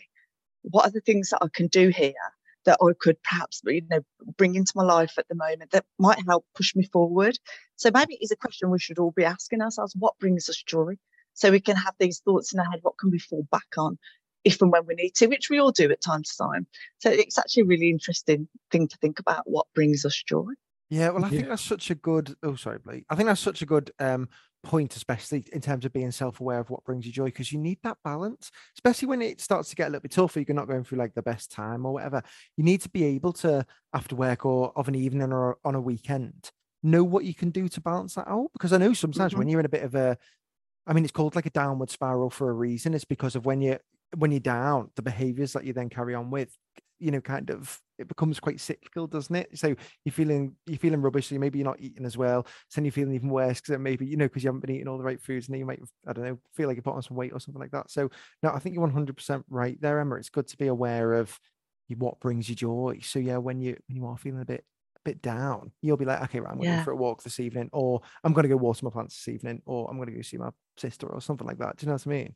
What 0.63 0.87
are 0.87 0.93
the 0.93 1.01
things 1.01 1.31
that 1.31 1.43
I 1.43 1.49
can 1.53 1.67
do 1.67 1.89
here 1.89 2.13
that 2.65 2.79
I 2.83 2.93
could 2.99 3.23
perhaps 3.23 3.61
you 3.65 3.83
know 3.91 4.01
bring 4.37 4.55
into 4.55 4.73
my 4.75 4.83
life 4.83 5.15
at 5.19 5.29
the 5.29 5.35
moment 5.35 5.71
that 5.73 5.85
might 5.99 6.25
help 6.27 6.45
push 6.55 6.75
me 6.75 6.85
forward. 6.93 7.39
So 7.77 7.91
maybe 7.93 8.15
it 8.15 8.25
is 8.25 8.31
a 8.31 8.37
question 8.37 8.71
we 8.71 8.79
should 8.79 8.99
all 8.99 9.13
be 9.13 9.25
asking 9.25 9.63
ourselves: 9.63 9.95
what 9.99 10.19
brings 10.19 10.49
us 10.49 10.63
joy? 10.63 10.95
So 11.35 11.51
we 11.51 11.61
can 11.61 11.77
have 11.77 11.95
these 11.99 12.21
thoughts 12.21 12.53
in 12.53 12.61
our 12.61 12.71
head: 12.71 12.81
what 12.83 12.99
can 12.99 13.11
we 13.11 13.19
fall 13.19 13.47
back 13.51 13.69
on 13.77 13.99
if 14.45 14.61
and 14.63 14.73
when 14.73 14.87
we 14.87 14.95
need 14.95 15.15
to, 15.17 15.27
which 15.27 15.51
we 15.51 15.61
all 15.61 15.73
do 15.73 15.91
at 15.91 16.01
time 16.01 16.23
to 16.23 16.37
time. 16.37 16.67
So 16.99 17.11
it's 17.11 17.39
actually 17.39 17.65
a 17.65 17.67
really 17.67 17.91
interesting 17.91 18.49
thing 18.71 18.89
to 18.89 18.97
think 18.99 19.19
about: 19.19 19.45
what 19.47 19.67
brings 19.75 20.05
us 20.05 20.23
joy. 20.23 20.53
Yeah, 20.91 21.11
well, 21.11 21.25
I 21.25 21.29
think 21.29 21.49
that's 21.49 21.63
such 21.63 21.91
a 21.91 21.95
good. 21.95 22.35
Oh, 22.43 22.57
sorry, 22.57 22.79
Blake. 22.79 23.05
I 23.09 23.15
think 23.15 23.29
that's 23.29 23.41
such 23.41 23.63
a 23.63 23.67
good 23.67 23.93
um, 24.01 24.29
point, 24.63 24.95
especially 24.97 25.45
in 25.53 25.61
terms 25.61 25.85
of 25.85 25.93
being 25.93 26.11
self-aware 26.11 26.61
of 26.61 26.71
what 26.71 26.85
brings 26.85 27.07
you 27.07 27.13
joy, 27.13 27.27
because 27.27 27.53
you 27.53 27.59
need 27.59 27.79
that 27.83 27.99
balance, 28.05 28.51
especially 28.77 29.09
when 29.09 29.23
it 29.23 29.41
starts 29.41 29.71
to 29.71 29.77
get 29.77 29.89
a 29.89 29.91
little 29.91 30.03
bit 30.03 30.13
tougher. 30.13 30.41
You're 30.41 30.55
not 30.55 30.69
going 30.69 30.85
through 30.85 30.99
like 30.99 31.15
the 31.15 31.23
best 31.23 31.51
time 31.51 31.87
or 31.87 31.93
whatever. 31.93 32.23
You 32.57 32.65
need 32.65 32.81
to 32.83 32.89
be 32.89 33.05
able 33.05 33.33
to, 33.35 33.65
after 33.95 34.17
work 34.17 34.45
or 34.45 34.73
of 34.77 34.89
an 34.89 34.95
evening 34.95 35.33
or 35.33 35.59
on 35.65 35.75
a 35.75 35.81
weekend, 35.81 36.51
know 36.83 37.05
what 37.05 37.25
you 37.25 37.35
can 37.35 37.51
do 37.51 37.69
to 37.69 37.81
balance 37.81 38.15
that 38.15 38.29
out. 38.29 38.51
Because 38.53 38.73
I 38.73 38.79
know 38.79 38.93
sometimes 38.93 39.33
mm-hmm. 39.33 39.39
when 39.39 39.49
you're 39.49 39.61
in 39.61 39.67
a 39.67 39.71
bit 39.71 39.85
of 39.85 39.95
a, 39.95 40.17
I 40.87 40.93
mean, 40.93 41.05
it's 41.05 41.13
called 41.13 41.37
like 41.37 41.47
a 41.47 41.51
downward 41.51 41.91
spiral 41.91 42.31
for 42.31 42.51
a 42.51 42.55
reason. 42.55 42.95
It's 42.95 43.05
because 43.05 43.37
of 43.37 43.47
when 43.47 43.61
you're 43.61 43.81
when 44.17 44.33
you're 44.33 44.41
down, 44.41 44.91
the 44.97 45.03
behaviors 45.03 45.53
that 45.53 45.65
you 45.65 45.73
then 45.73 45.89
carry 45.89 46.15
on 46.15 46.31
with 46.31 46.57
you 47.01 47.11
know, 47.11 47.21
kind 47.21 47.51
of 47.51 47.79
it 47.99 48.09
becomes 48.09 48.41
quite 48.41 48.61
cyclical, 48.61 49.07
doesn't 49.07 49.35
it? 49.35 49.59
So 49.59 49.75
you're 50.05 50.13
feeling 50.13 50.57
you're 50.67 50.79
feeling 50.79 51.03
rubbish, 51.03 51.29
so 51.29 51.39
maybe 51.39 51.59
you're 51.59 51.67
not 51.67 51.81
eating 51.81 52.07
as 52.07 52.17
well. 52.17 52.47
So 52.69 52.81
then 52.81 52.85
you're 52.85 52.93
feeling 52.93 53.15
even 53.15 53.29
worse 53.29 53.61
because 53.61 53.75
it 53.75 53.79
maybe 53.79 54.07
you 54.07 54.17
know 54.17 54.27
because 54.27 54.43
you 54.43 54.49
haven't 54.49 54.61
been 54.61 54.75
eating 54.75 54.89
all 54.89 54.99
the 54.99 55.05
right 55.05 55.21
foods, 55.21 55.49
and 55.49 55.55
then 55.55 55.61
you 55.61 55.67
might 55.67 55.81
I 56.07 56.13
don't 56.13 56.25
know 56.25 56.39
feel 56.55 56.69
like 56.69 56.77
you 56.77 56.83
put 56.83 56.95
on 56.95 57.03
some 57.03 57.17
weight 57.17 57.33
or 57.33 57.41
something 57.41 57.61
like 57.61 57.73
that. 57.73 57.91
So 57.91 58.11
no, 58.43 58.51
I 58.51 58.59
think 58.59 58.75
you're 58.75 58.83
100 58.83 59.17
percent 59.17 59.45
right 59.49 59.81
there, 59.81 60.01
Emma. 60.01 60.17
It's 60.17 60.31
good 60.31 60.49
to 60.49 60.57
be 60.57 60.69
aware 60.69 61.15
of 61.15 61.39
what 61.97 62.21
brings 62.21 62.49
you 62.49 62.55
joy. 62.55 63.01
So 63.03 63.19
yeah, 63.19 63.39
when 63.39 63.61
you 63.61 63.77
when 63.89 63.97
you 63.97 64.07
are 64.07 64.17
feeling 64.17 64.43
a 64.43 64.45
bit 64.45 64.65
a 64.97 65.01
bit 65.05 65.23
down, 65.23 65.73
you'll 65.83 65.97
be 65.97 66.05
like, 66.05 66.23
okay, 66.25 66.41
right, 66.41 66.51
I'm 66.51 66.59
going 66.59 66.69
yeah. 66.69 66.85
for 66.85 66.93
a 66.93 66.97
walk 66.97 67.23
this 67.23 67.41
evening, 67.41 67.69
or 67.73 68.01
I'm 68.25 68.33
going 68.33 68.45
to 68.45 68.49
go 68.49 68.57
water 68.57 68.85
my 68.85 68.91
plants 68.91 69.17
this 69.17 69.33
evening, 69.35 69.63
or 69.67 69.89
I'm 69.91 69.97
going 69.97 70.09
to 70.09 70.15
go 70.15 70.23
see 70.23 70.37
my 70.37 70.51
sister 70.77 71.07
or 71.07 71.21
something 71.21 71.47
like 71.47 71.59
that. 71.59 71.77
Do 71.77 71.85
you 71.85 71.89
know 71.89 71.95
what 71.95 72.07
I 72.07 72.11
mean? 72.11 72.35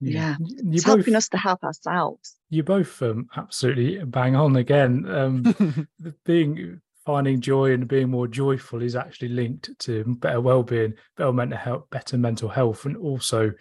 Yeah, 0.00 0.36
yeah. 0.40 0.56
it's 0.72 0.84
both, 0.84 0.96
helping 0.96 1.16
us 1.16 1.28
to 1.30 1.38
help 1.38 1.62
ourselves. 1.62 2.36
You 2.50 2.62
both 2.62 3.00
um, 3.02 3.28
absolutely 3.36 4.04
bang 4.04 4.36
on 4.36 4.56
again. 4.56 5.06
Um, 5.08 5.86
being 6.24 6.80
finding 7.04 7.40
joy 7.40 7.72
and 7.72 7.86
being 7.86 8.10
more 8.10 8.26
joyful 8.26 8.82
is 8.82 8.96
actually 8.96 9.28
linked 9.28 9.70
to 9.78 10.04
better 10.18 10.40
well-being 10.40 10.94
better 11.16 11.32
mental 11.32 11.58
health 11.58 11.84
better 11.90 12.16
mental 12.16 12.48
health 12.48 12.86
and 12.86 12.96
also 12.96 13.52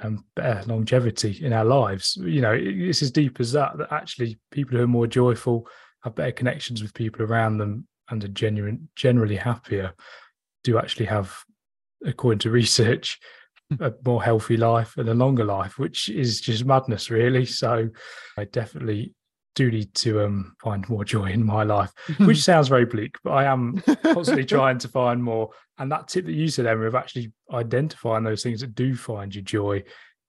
um, 0.00 0.24
better 0.34 0.66
longevity 0.66 1.38
in 1.42 1.52
our 1.52 1.64
lives. 1.64 2.16
You 2.20 2.40
know 2.40 2.56
it's 2.56 3.02
as 3.02 3.10
deep 3.10 3.40
as 3.40 3.52
that 3.52 3.78
that 3.78 3.92
actually 3.92 4.38
people 4.50 4.76
who 4.76 4.84
are 4.84 4.88
more 4.88 5.06
joyful 5.06 5.68
have 6.02 6.14
better 6.14 6.32
connections 6.32 6.82
with 6.82 6.94
people 6.94 7.22
around 7.22 7.58
them 7.58 7.86
and 8.10 8.22
are 8.24 8.28
genuine 8.28 8.88
generally 8.96 9.36
happier 9.36 9.92
do 10.64 10.78
actually 10.78 11.06
have 11.06 11.36
according 12.04 12.38
to 12.38 12.50
research 12.50 13.18
a 13.80 13.92
more 14.04 14.22
healthy 14.22 14.56
life 14.56 14.96
and 14.96 15.08
a 15.08 15.14
longer 15.14 15.44
life, 15.44 15.78
which 15.78 16.08
is 16.08 16.40
just 16.40 16.64
madness, 16.64 17.10
really. 17.10 17.44
So 17.44 17.88
I 18.36 18.44
definitely 18.44 19.14
do 19.54 19.70
need 19.70 19.92
to 19.92 20.24
um, 20.24 20.54
find 20.62 20.88
more 20.88 21.04
joy 21.04 21.26
in 21.26 21.44
my 21.44 21.64
life, 21.64 21.92
which 22.18 22.42
sounds 22.44 22.68
very 22.68 22.84
bleak, 22.84 23.16
but 23.24 23.32
I 23.32 23.44
am 23.44 23.82
constantly 24.02 24.44
trying 24.46 24.78
to 24.78 24.88
find 24.88 25.22
more. 25.22 25.50
And 25.78 25.90
that 25.92 26.08
tip 26.08 26.26
that 26.26 26.32
you 26.32 26.48
said, 26.48 26.66
Emma, 26.66 26.86
of 26.86 26.94
actually 26.94 27.32
identifying 27.52 28.24
those 28.24 28.42
things 28.42 28.60
that 28.60 28.74
do 28.74 28.94
find 28.94 29.34
you 29.34 29.42
joy 29.42 29.82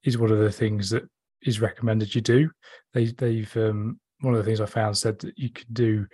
is 0.04 0.18
one 0.18 0.32
of 0.32 0.40
the 0.40 0.52
things 0.52 0.90
that 0.90 1.04
is 1.44 1.62
recommended 1.62 2.14
you 2.14 2.22
do. 2.22 2.50
They, 2.94 3.06
they've 3.06 3.56
um, 3.58 4.00
one 4.22 4.34
of 4.34 4.40
the 4.40 4.44
things 4.44 4.62
I 4.62 4.66
found 4.66 4.98
said 4.98 5.20
that 5.20 5.38
you 5.38 5.50
could 5.50 5.74
do, 5.74 6.08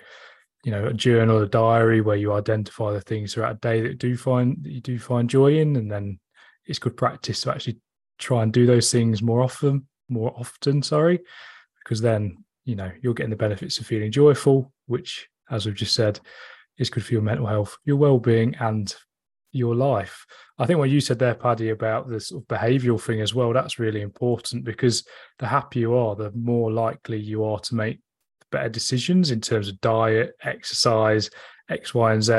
you 0.64 0.72
know, 0.72 0.88
a 0.88 0.94
journal, 0.94 1.42
a 1.42 1.48
diary 1.48 2.02
where 2.02 2.18
you 2.18 2.34
identify 2.34 2.92
the 2.92 3.02
things 3.02 3.34
throughout 3.34 3.56
a 3.56 3.60
day 3.60 3.82
that 3.82 3.98
do 3.98 4.16
find 4.18 4.58
that 4.62 4.72
you 4.72 4.82
do 4.82 5.00
find 5.00 5.30
joy 5.30 5.58
in, 5.58 5.76
and 5.76 5.92
then 5.92 6.20
it's 6.66 6.80
good 6.80 6.98
practice 6.98 7.42
to 7.42 7.52
actually 7.52 7.78
try 8.18 8.44
and 8.44 8.54
do 8.54 8.66
those 8.66 8.92
things 8.92 9.22
more 9.22 9.42
often, 9.42 9.88
more 10.10 10.34
often, 10.38 10.82
sorry, 10.82 11.20
because 11.84 12.02
then, 12.02 12.38
you 12.66 12.76
know, 12.76 12.92
you're 13.02 13.14
getting 13.14 13.30
the 13.30 13.36
benefits 13.36 13.78
of 13.78 13.86
feeling 13.86 14.12
joyful, 14.12 14.72
which, 14.88 15.28
as 15.50 15.66
we've 15.66 15.76
just 15.76 15.94
said, 15.94 16.20
is 16.78 16.90
good 16.90 17.06
for 17.06 17.14
your 17.14 17.22
mental 17.22 17.46
health, 17.46 17.78
your 17.86 17.98
well-being, 17.98 18.56
and 18.56 18.96
your 19.52 19.76
life. 19.76 20.26
I 20.58 20.66
think 20.66 20.80
what 20.80 20.90
you 20.90 21.00
said 21.00 21.20
there, 21.20 21.36
Paddy, 21.36 21.70
about 21.70 22.10
this 22.10 22.30
sort 22.30 22.44
of 22.44 22.48
behavioural 22.48 23.02
thing 23.02 23.22
as 23.22 23.34
well, 23.34 23.54
that's 23.54 23.80
really 23.80 24.02
important 24.02 24.66
because 24.66 25.06
the 25.40 25.48
happier 25.48 25.82
you 25.82 25.96
are, 25.96 26.16
the 26.16 26.32
more 26.32 26.72
likely 26.72 27.20
you 27.20 27.46
are 27.46 27.60
to 27.60 27.76
make 27.76 28.00
better 28.52 28.70
decisions 28.70 29.32
in 29.32 29.42
terms 29.42 29.70
of 29.70 29.80
diet, 29.82 30.34
exercise, 30.44 31.30
X, 31.70 31.94
Y, 31.94 32.14
and 32.14 32.24
Z. 32.24 32.34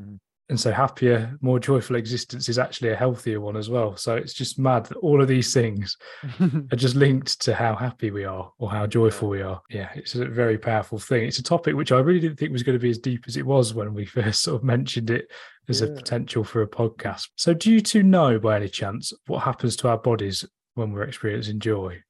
Mm 0.00 0.18
and 0.50 0.60
so 0.60 0.70
happier 0.70 1.36
more 1.40 1.58
joyful 1.58 1.96
existence 1.96 2.50
is 2.50 2.58
actually 2.58 2.90
a 2.90 2.96
healthier 2.96 3.40
one 3.40 3.56
as 3.56 3.70
well. 3.70 3.96
So 3.96 4.14
it's 4.14 4.34
just 4.34 4.58
mad 4.58 4.84
that 4.86 4.98
all 4.98 5.22
of 5.22 5.28
these 5.28 5.54
things 5.54 5.96
are 6.40 6.76
just 6.76 6.96
linked 6.96 7.40
to 7.42 7.54
how 7.54 7.74
happy 7.74 8.10
we 8.10 8.24
are 8.24 8.52
or 8.58 8.70
how 8.70 8.86
joyful 8.86 9.30
we 9.30 9.40
are. 9.40 9.62
Yeah 9.70 9.88
it's 9.94 10.14
a 10.14 10.26
very 10.26 10.58
powerful 10.58 10.98
thing. 10.98 11.26
It's 11.26 11.38
a 11.38 11.42
topic 11.42 11.74
which 11.76 11.92
i 11.92 11.98
really 11.98 12.20
didn't 12.20 12.38
think 12.38 12.52
was 12.52 12.62
going 12.62 12.78
to 12.78 12.82
be 12.82 12.90
as 12.90 12.98
deep 12.98 13.24
as 13.26 13.38
it 13.38 13.46
was 13.46 13.72
when 13.72 13.94
we 13.94 14.04
first 14.18 14.42
sort 14.42 14.56
of 14.56 14.64
mentioned 14.64 15.08
it 15.10 15.30
as 15.68 15.80
yeah. 15.80 15.86
a 15.86 15.94
potential 15.94 16.44
for 16.44 16.60
a 16.60 16.68
podcast. 16.68 17.28
So 17.36 17.54
do 17.54 17.72
you 17.72 17.80
two 17.80 18.02
know 18.02 18.38
by 18.38 18.56
any 18.56 18.68
chance 18.68 19.14
what 19.26 19.44
happens 19.44 19.76
to 19.76 19.88
our 19.88 19.96
bodies 19.98 20.44
when 20.74 20.92
we're 20.92 21.04
experiencing 21.04 21.58
joy? 21.58 22.02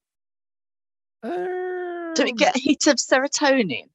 Do 1.23 1.31
we 2.25 2.31
Um, 2.31 2.37
get 2.37 2.57
a 2.57 2.59
hit 2.59 2.87
of 2.89 2.97
serotonin 2.97 3.89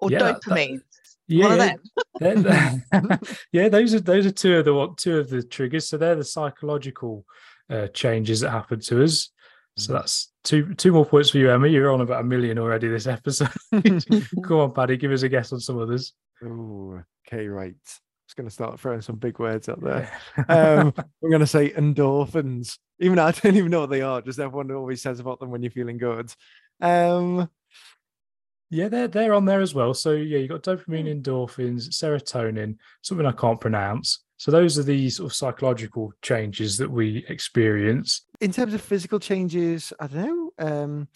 or 0.00 0.10
Yeah, 0.10 0.18
that- 0.20 0.42
dopamine? 0.42 0.80
Yeah, 1.28 1.44
One 1.46 1.52
of 1.52 1.58
yeah. 1.58 1.74
them. 2.20 2.42
They're- 2.42 2.80
they're- 3.02 3.20
yeah, 3.52 3.68
those 3.68 3.94
are 3.94 4.00
those 4.00 4.26
are 4.26 4.30
two 4.30 4.56
of 4.58 4.64
the 4.64 4.94
two 4.96 5.18
of 5.18 5.28
the 5.30 5.42
triggers. 5.42 5.88
So 5.88 5.96
they're 5.98 6.16
the 6.16 6.24
psychological 6.24 7.24
uh, 7.70 7.88
changes 7.88 8.40
that 8.40 8.50
happen 8.50 8.80
to 8.80 9.04
us. 9.04 9.30
So 9.76 9.92
Mhm. 9.92 9.96
that's 9.98 10.32
two 10.42 10.74
two 10.74 10.92
more 10.92 11.04
points 11.06 11.30
for 11.30 11.38
you, 11.38 11.50
Emma. 11.50 11.68
You're 11.68 11.92
on 11.92 12.00
about 12.00 12.22
a 12.22 12.24
million 12.24 12.58
already 12.58 12.88
this 12.88 13.06
episode. 13.06 13.50
Come 13.72 14.56
on, 14.58 14.72
Paddy, 14.72 14.96
give 14.96 15.12
us 15.12 15.22
a 15.22 15.28
guess 15.28 15.52
on 15.52 15.60
some 15.60 15.78
others. 15.78 16.14
Ooh, 16.42 17.02
okay, 17.26 17.46
right. 17.46 17.74
Just 17.84 18.36
going 18.36 18.48
to 18.48 18.52
start 18.54 18.78
throwing 18.78 19.00
some 19.00 19.16
big 19.16 19.38
words 19.38 19.68
out 19.70 19.80
there. 19.82 20.10
Um, 20.48 20.92
I'm 21.22 21.30
going 21.30 21.40
to 21.40 21.46
say 21.46 21.70
endorphins. 21.70 22.76
Even 23.00 23.16
though 23.16 23.24
I 23.26 23.30
don't 23.32 23.56
even 23.56 23.70
know 23.70 23.80
what 23.80 23.90
they 23.90 24.02
are. 24.02 24.20
Just 24.20 24.38
everyone 24.38 24.70
always 24.72 25.00
says 25.00 25.18
about 25.20 25.40
them 25.40 25.50
when 25.50 25.62
you're 25.62 25.70
feeling 25.70 25.96
good. 25.98 26.30
Um, 26.80 27.48
Yeah, 28.70 28.88
they're 28.88 29.08
they're 29.08 29.34
on 29.34 29.44
there 29.44 29.60
as 29.60 29.74
well. 29.74 29.94
So 29.94 30.12
yeah, 30.12 30.38
you 30.38 30.48
got 30.48 30.62
dopamine, 30.62 31.06
endorphins, 31.06 31.88
serotonin, 31.88 32.76
something 33.02 33.26
I 33.26 33.32
can't 33.32 33.60
pronounce. 33.60 34.24
So 34.36 34.50
those 34.50 34.78
are 34.78 34.82
the 34.84 35.10
sort 35.10 35.30
of 35.30 35.34
psychological 35.34 36.12
changes 36.22 36.76
that 36.78 36.90
we 36.90 37.24
experience. 37.28 38.24
in 38.40 38.52
terms 38.52 38.72
of 38.72 38.80
physical 38.80 39.18
changes, 39.18 39.92
I 39.98 40.06
don't 40.06 40.26
know. 40.26 40.52
Um, 40.58 41.08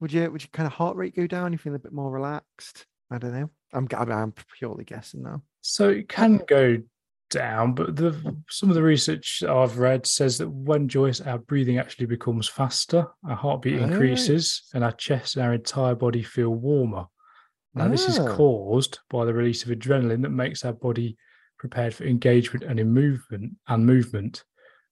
would 0.00 0.12
you 0.12 0.30
would 0.30 0.42
your 0.42 0.50
kind 0.52 0.66
of 0.66 0.72
heart 0.72 0.96
rate 0.96 1.16
go 1.16 1.26
down? 1.26 1.52
You 1.52 1.58
feel 1.58 1.74
a 1.74 1.78
bit 1.78 1.92
more 1.92 2.10
relaxed? 2.10 2.86
I 3.10 3.18
don't 3.18 3.32
know. 3.32 3.50
I'm, 3.72 3.88
I'm 3.92 4.32
purely 4.56 4.84
guessing 4.84 5.22
now. 5.22 5.42
So 5.60 5.88
it 5.88 6.08
can 6.08 6.40
go 6.46 6.78
down, 7.30 7.74
but 7.74 7.96
the 7.96 8.14
some 8.48 8.68
of 8.68 8.74
the 8.74 8.82
research 8.82 9.42
I've 9.46 9.78
read 9.78 10.06
says 10.06 10.38
that 10.38 10.48
when 10.48 10.88
joyous, 10.88 11.20
our 11.20 11.38
breathing 11.38 11.78
actually 11.78 12.06
becomes 12.06 12.48
faster, 12.48 13.06
our 13.28 13.36
heartbeat 13.36 13.80
Oh, 13.80 13.84
increases, 13.84 14.62
and 14.74 14.82
our 14.84 14.92
chest 14.92 15.36
and 15.36 15.44
our 15.44 15.54
entire 15.54 15.94
body 15.94 16.22
feel 16.22 16.50
warmer. 16.50 17.06
Now, 17.74 17.88
this 17.88 18.08
is 18.08 18.18
Ah. 18.18 18.36
caused 18.36 18.98
by 19.10 19.24
the 19.24 19.34
release 19.34 19.62
of 19.64 19.70
adrenaline 19.70 20.22
that 20.22 20.30
makes 20.30 20.64
our 20.64 20.72
body 20.72 21.16
prepared 21.58 21.94
for 21.94 22.04
engagement 22.04 22.64
and 22.64 22.80
in 22.80 22.90
movement 22.92 23.52
and 23.68 23.84
movement, 23.86 24.44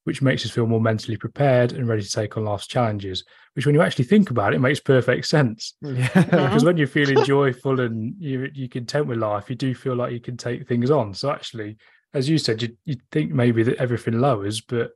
which 0.04 0.22
makes 0.22 0.44
us 0.44 0.50
feel 0.52 0.66
more 0.66 0.80
mentally 0.80 1.16
prepared 1.16 1.72
and 1.72 1.88
ready 1.88 2.02
to 2.02 2.10
take 2.10 2.36
on 2.36 2.44
life's 2.44 2.66
challenges. 2.66 3.24
Which, 3.54 3.66
when 3.66 3.74
you 3.74 3.82
actually 3.82 4.04
think 4.04 4.30
about 4.30 4.52
it, 4.52 4.60
makes 4.60 4.80
perfect 4.80 5.26
sense 5.26 5.74
Yeah. 5.80 6.08
because 6.24 6.64
when 6.64 6.76
you're 6.76 6.86
feeling 6.86 7.16
joyful 7.24 7.80
and 7.80 8.14
you 8.18 8.50
you're 8.52 8.68
content 8.68 9.06
with 9.06 9.18
life, 9.18 9.48
you 9.48 9.56
do 9.56 9.74
feel 9.74 9.96
like 9.96 10.12
you 10.12 10.20
can 10.20 10.36
take 10.36 10.68
things 10.68 10.90
on. 10.90 11.14
So 11.14 11.30
actually, 11.30 11.78
as 12.16 12.28
you 12.28 12.38
said, 12.38 12.62
you 12.62 12.76
you 12.84 12.96
think 13.12 13.32
maybe 13.32 13.62
that 13.62 13.76
everything 13.76 14.20
lowers, 14.20 14.60
but 14.60 14.92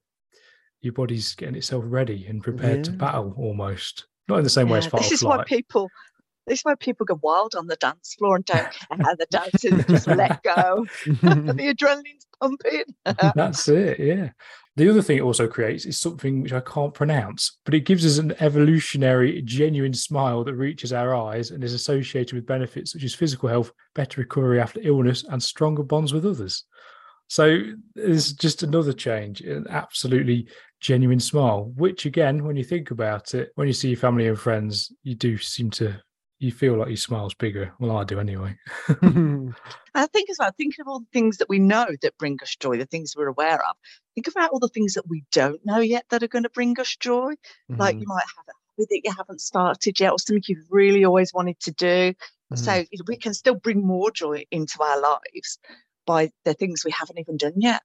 your 0.81 0.93
body's 0.93 1.35
getting 1.35 1.57
itself 1.57 1.85
ready 1.87 2.27
and 2.27 2.43
prepared 2.43 2.85
to 2.85 2.93
battle 2.93 3.35
almost. 3.37 4.07
Not 4.29 4.39
in 4.39 4.45
the 4.45 4.51
same 4.51 4.69
way 4.69 4.79
as 4.79 4.85
Yeah, 4.87 4.91
fight 4.91 5.03
this 5.03 5.13
is 5.13 5.25
why 5.25 5.45
people 5.45 5.91
this 6.47 6.61
is 6.61 6.65
why 6.65 6.75
people 6.77 7.05
go 7.07 7.19
wild 7.23 7.55
on 7.55 7.67
the 7.67 7.77
dance 7.77 8.15
floor 8.19 8.37
and 8.37 8.45
don't 8.45 8.71
care. 8.73 9.17
They're 9.17 9.27
dancing, 9.31 9.85
just 9.89 10.07
let 10.07 10.43
go. 10.43 10.87
the 11.05 11.75
adrenaline's 11.77 12.27
pumping. 12.41 12.85
That's 13.35 13.69
it, 13.69 14.01
yeah. 14.01 14.31
The 14.77 14.89
other 14.89 15.03
thing 15.03 15.19
it 15.19 15.23
also 15.23 15.47
creates 15.47 15.85
is 15.85 16.01
something 16.01 16.43
which 16.43 16.53
I 16.53 16.61
can't 16.61 16.95
pronounce, 16.95 17.59
but 17.65 17.75
it 17.75 17.81
gives 17.81 18.07
us 18.07 18.19
an 18.19 18.35
evolutionary, 18.41 19.43
genuine 19.43 19.93
smile 19.93 20.43
that 20.45 20.55
reaches 20.55 20.93
our 20.93 21.15
eyes 21.15 21.51
and 21.51 21.63
is 21.63 21.75
associated 21.75 22.35
with 22.35 22.47
benefits 22.47 22.93
such 22.93 23.03
as 23.03 23.15
physical 23.15 23.49
health, 23.49 23.73
better 23.95 24.21
recovery 24.21 24.61
after 24.61 24.81
illness, 24.83 25.25
and 25.29 25.43
stronger 25.43 25.83
bonds 25.83 26.13
with 26.13 26.25
others. 26.25 26.65
So 27.31 27.61
there's 27.95 28.33
just 28.33 28.65
another 28.65 28.93
change, 28.93 29.41
an 29.41 29.65
absolutely 29.71 30.49
genuine 30.81 31.21
smile, 31.21 31.73
which 31.77 32.05
again, 32.05 32.43
when 32.45 32.57
you 32.57 32.65
think 32.65 32.91
about 32.91 33.35
it, 33.35 33.53
when 33.55 33.69
you 33.69 33.73
see 33.73 33.91
your 33.91 33.99
family 33.99 34.27
and 34.27 34.37
friends, 34.39 34.93
you 35.05 35.15
do 35.15 35.39
seem 35.39 35.71
to 35.73 36.03
you 36.41 36.51
feel 36.51 36.77
like 36.77 36.89
your 36.89 36.97
smile's 36.97 37.35
bigger. 37.35 37.73
Well, 37.79 37.97
I 37.97 38.03
do 38.03 38.19
anyway. 38.19 38.57
I 39.95 40.07
think 40.07 40.31
as 40.31 40.39
well, 40.39 40.53
think 40.57 40.75
of 40.81 40.89
all 40.89 41.01
the 41.01 41.07
things 41.13 41.37
that 41.39 41.49
we 41.49 41.59
know 41.59 41.87
that 42.03 42.19
bring 42.19 42.39
us 42.43 42.57
joy, 42.57 42.77
the 42.79 42.87
things 42.87 43.15
we're 43.17 43.29
aware 43.29 43.65
of. 43.65 43.77
Think 44.15 44.29
about 44.29 44.51
all 44.51 44.59
the 44.59 44.69
things 44.69 44.95
that 44.95 45.09
we 45.09 45.25
don't 45.33 45.65
know 45.65 45.79
yet 45.79 46.07
that 46.11 46.23
are 46.23 46.29
going 46.29 46.45
to 46.45 46.51
bring 46.51 46.79
us 46.81 46.97
joy. 46.97 47.35
Like 47.79 47.97
Mhm, 47.97 48.01
you 48.01 48.07
might 48.09 48.25
have 48.37 48.47
a 48.49 48.53
hobby 48.53 48.87
that 48.91 49.01
you 49.05 49.15
haven't 49.17 49.41
started 49.41 49.99
yet, 50.01 50.13
or 50.13 50.19
something 50.19 50.43
you've 50.49 50.67
really 50.71 51.05
always 51.05 51.33
wanted 51.33 51.61
to 51.61 51.73
do. 51.73 52.15
mhm. 52.51 52.57
So 52.57 52.85
we 53.07 53.17
can 53.17 53.35
still 53.35 53.55
bring 53.55 53.87
more 53.87 54.11
joy 54.11 54.45
into 54.51 54.83
our 54.83 55.01
lives 55.01 55.59
by 56.07 56.31
the 56.45 56.55
things 56.55 56.85
we 56.85 56.91
haven't 56.93 57.19
even 57.19 57.37
done 57.37 57.55
yet. 57.57 57.83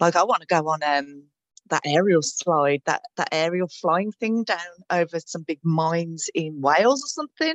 Like 0.00 0.16
I 0.16 0.24
want 0.24 0.42
to 0.42 0.46
go 0.46 0.68
on 0.68 0.82
um 0.82 1.24
that 1.70 1.82
aerial 1.84 2.22
slide, 2.22 2.82
that 2.86 3.02
that 3.16 3.28
aerial 3.32 3.68
flying 3.68 4.12
thing 4.12 4.44
down 4.44 4.58
over 4.90 5.18
some 5.24 5.42
big 5.42 5.58
mines 5.64 6.28
in 6.34 6.60
Wales 6.60 7.02
or 7.02 7.08
something. 7.08 7.54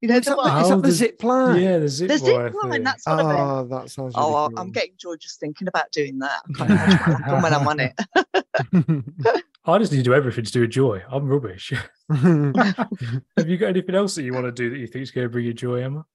You 0.00 0.08
know, 0.08 0.16
is 0.18 0.26
the 0.26 0.30
that, 0.30 0.36
one- 0.36 0.54
the, 0.54 0.60
is 0.60 0.66
Oh, 0.66 0.68
that 0.76 0.82
the 0.82 0.88
the- 0.88 0.92
zip 0.92 1.22
line? 1.24 1.60
yeah, 1.60 1.78
the 1.78 1.88
zip 1.88 2.08
the 2.08 2.18
zip 2.18 2.54
line. 2.54 2.70
thing. 2.70 2.84
That's 2.84 3.04
what 3.04 3.18
I 3.18 3.22
meant. 3.24 3.38
Oh, 3.40 3.64
that 3.68 3.90
sounds 3.90 4.14
really 4.14 4.26
Oh, 4.28 4.34
I- 4.44 4.48
cool. 4.48 4.58
I'm 4.60 4.70
getting 4.70 4.92
joy 4.96 5.16
just 5.16 5.40
thinking 5.40 5.66
about 5.66 5.90
doing 5.90 6.18
that. 6.20 6.40
I 6.48 6.52
can't 6.56 6.70
imagine 6.70 7.12
what 7.12 7.22
happen 7.22 7.42
when 7.42 7.54
I'm 7.54 7.66
on 7.68 7.80
it. 7.80 9.44
I 9.64 9.78
just 9.78 9.90
need 9.92 9.98
to 9.98 10.04
do 10.04 10.14
everything 10.14 10.44
to 10.44 10.52
do 10.52 10.60
with 10.62 10.70
joy. 10.70 11.02
I'm 11.10 11.26
rubbish. 11.26 11.72
Have 12.10 13.48
you 13.48 13.56
got 13.58 13.68
anything 13.70 13.94
else 13.94 14.14
that 14.14 14.22
you 14.22 14.32
want 14.34 14.46
to 14.46 14.52
do 14.52 14.70
that 14.70 14.78
you 14.78 14.86
think 14.86 15.02
is 15.02 15.10
going 15.10 15.24
to 15.26 15.28
bring 15.28 15.44
you 15.46 15.52
joy, 15.52 15.82
Emma? 15.82 16.06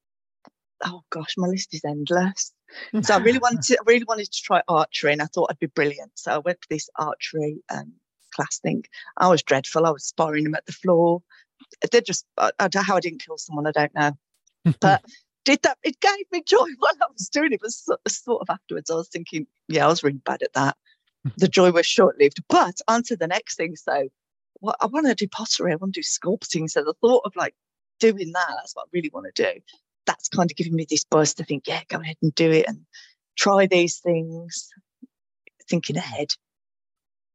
Oh 0.85 1.03
gosh, 1.09 1.35
my 1.37 1.47
list 1.47 1.73
is 1.73 1.81
endless. 1.85 2.51
So 3.03 3.13
I 3.13 3.17
really 3.17 3.37
wanted 3.37 3.61
to, 3.63 3.75
I 3.75 3.83
really 3.85 4.05
wanted 4.05 4.31
to 4.31 4.41
try 4.41 4.63
archery, 4.67 5.11
and 5.13 5.21
I 5.21 5.25
thought 5.25 5.49
I'd 5.51 5.59
be 5.59 5.67
brilliant. 5.67 6.11
So 6.15 6.31
I 6.31 6.39
went 6.39 6.59
to 6.61 6.67
this 6.71 6.89
archery 6.97 7.61
um, 7.71 7.93
class 8.35 8.57
thing. 8.57 8.83
I 9.17 9.27
was 9.29 9.43
dreadful. 9.43 9.85
I 9.85 9.91
was 9.91 10.05
sparring 10.05 10.43
them 10.43 10.55
at 10.55 10.65
the 10.65 10.71
floor. 10.71 11.21
Did 11.91 12.05
just 12.05 12.25
I, 12.37 12.49
I 12.59 12.67
don't- 12.67 12.83
how 12.83 12.95
I 12.95 12.99
didn't 12.99 13.23
kill 13.23 13.37
someone. 13.37 13.67
I 13.67 13.71
don't 13.71 13.93
know, 13.93 14.11
but 14.81 15.03
did 15.45 15.61
that? 15.61 15.77
It 15.83 15.99
gave 15.99 16.25
me 16.31 16.41
joy 16.43 16.57
while 16.79 16.93
I 16.99 17.05
was 17.15 17.29
doing 17.29 17.53
it. 17.53 17.59
But 17.61 17.71
so, 17.71 17.95
sort 18.07 18.41
of 18.41 18.49
afterwards, 18.49 18.89
I 18.89 18.95
was 18.95 19.09
thinking, 19.09 19.45
yeah, 19.67 19.85
I 19.85 19.89
was 19.89 20.03
really 20.03 20.17
bad 20.25 20.41
at 20.41 20.53
that. 20.53 20.75
The 21.37 21.47
joy 21.47 21.71
was 21.71 21.85
short 21.85 22.17
lived. 22.19 22.41
But 22.49 22.79
on 22.87 23.03
to 23.03 23.15
the 23.15 23.27
next 23.27 23.55
thing. 23.55 23.75
So 23.75 24.09
what 24.61 24.77
I 24.81 24.87
want 24.87 25.05
to 25.07 25.13
do 25.15 25.27
pottery. 25.27 25.73
I 25.73 25.75
want 25.75 25.93
to 25.93 26.01
do 26.01 26.03
sculpting. 26.03 26.69
So 26.69 26.83
the 26.83 26.95
thought 27.01 27.21
of 27.25 27.35
like 27.35 27.53
doing 27.99 28.31
that, 28.31 28.47
that's 28.57 28.75
what 28.75 28.83
I 28.85 28.89
really 28.93 29.11
want 29.13 29.27
to 29.33 29.43
do. 29.43 29.59
That's 30.05 30.29
kind 30.29 30.49
of 30.49 30.57
giving 30.57 30.75
me 30.75 30.85
this 30.89 31.03
buzz 31.05 31.33
to 31.35 31.43
think, 31.43 31.67
yeah, 31.67 31.81
go 31.87 31.99
ahead 31.99 32.17
and 32.21 32.33
do 32.35 32.51
it 32.51 32.65
and 32.67 32.85
try 33.37 33.67
these 33.67 33.99
things. 33.99 34.69
Thinking 35.69 35.97
ahead, 35.97 36.27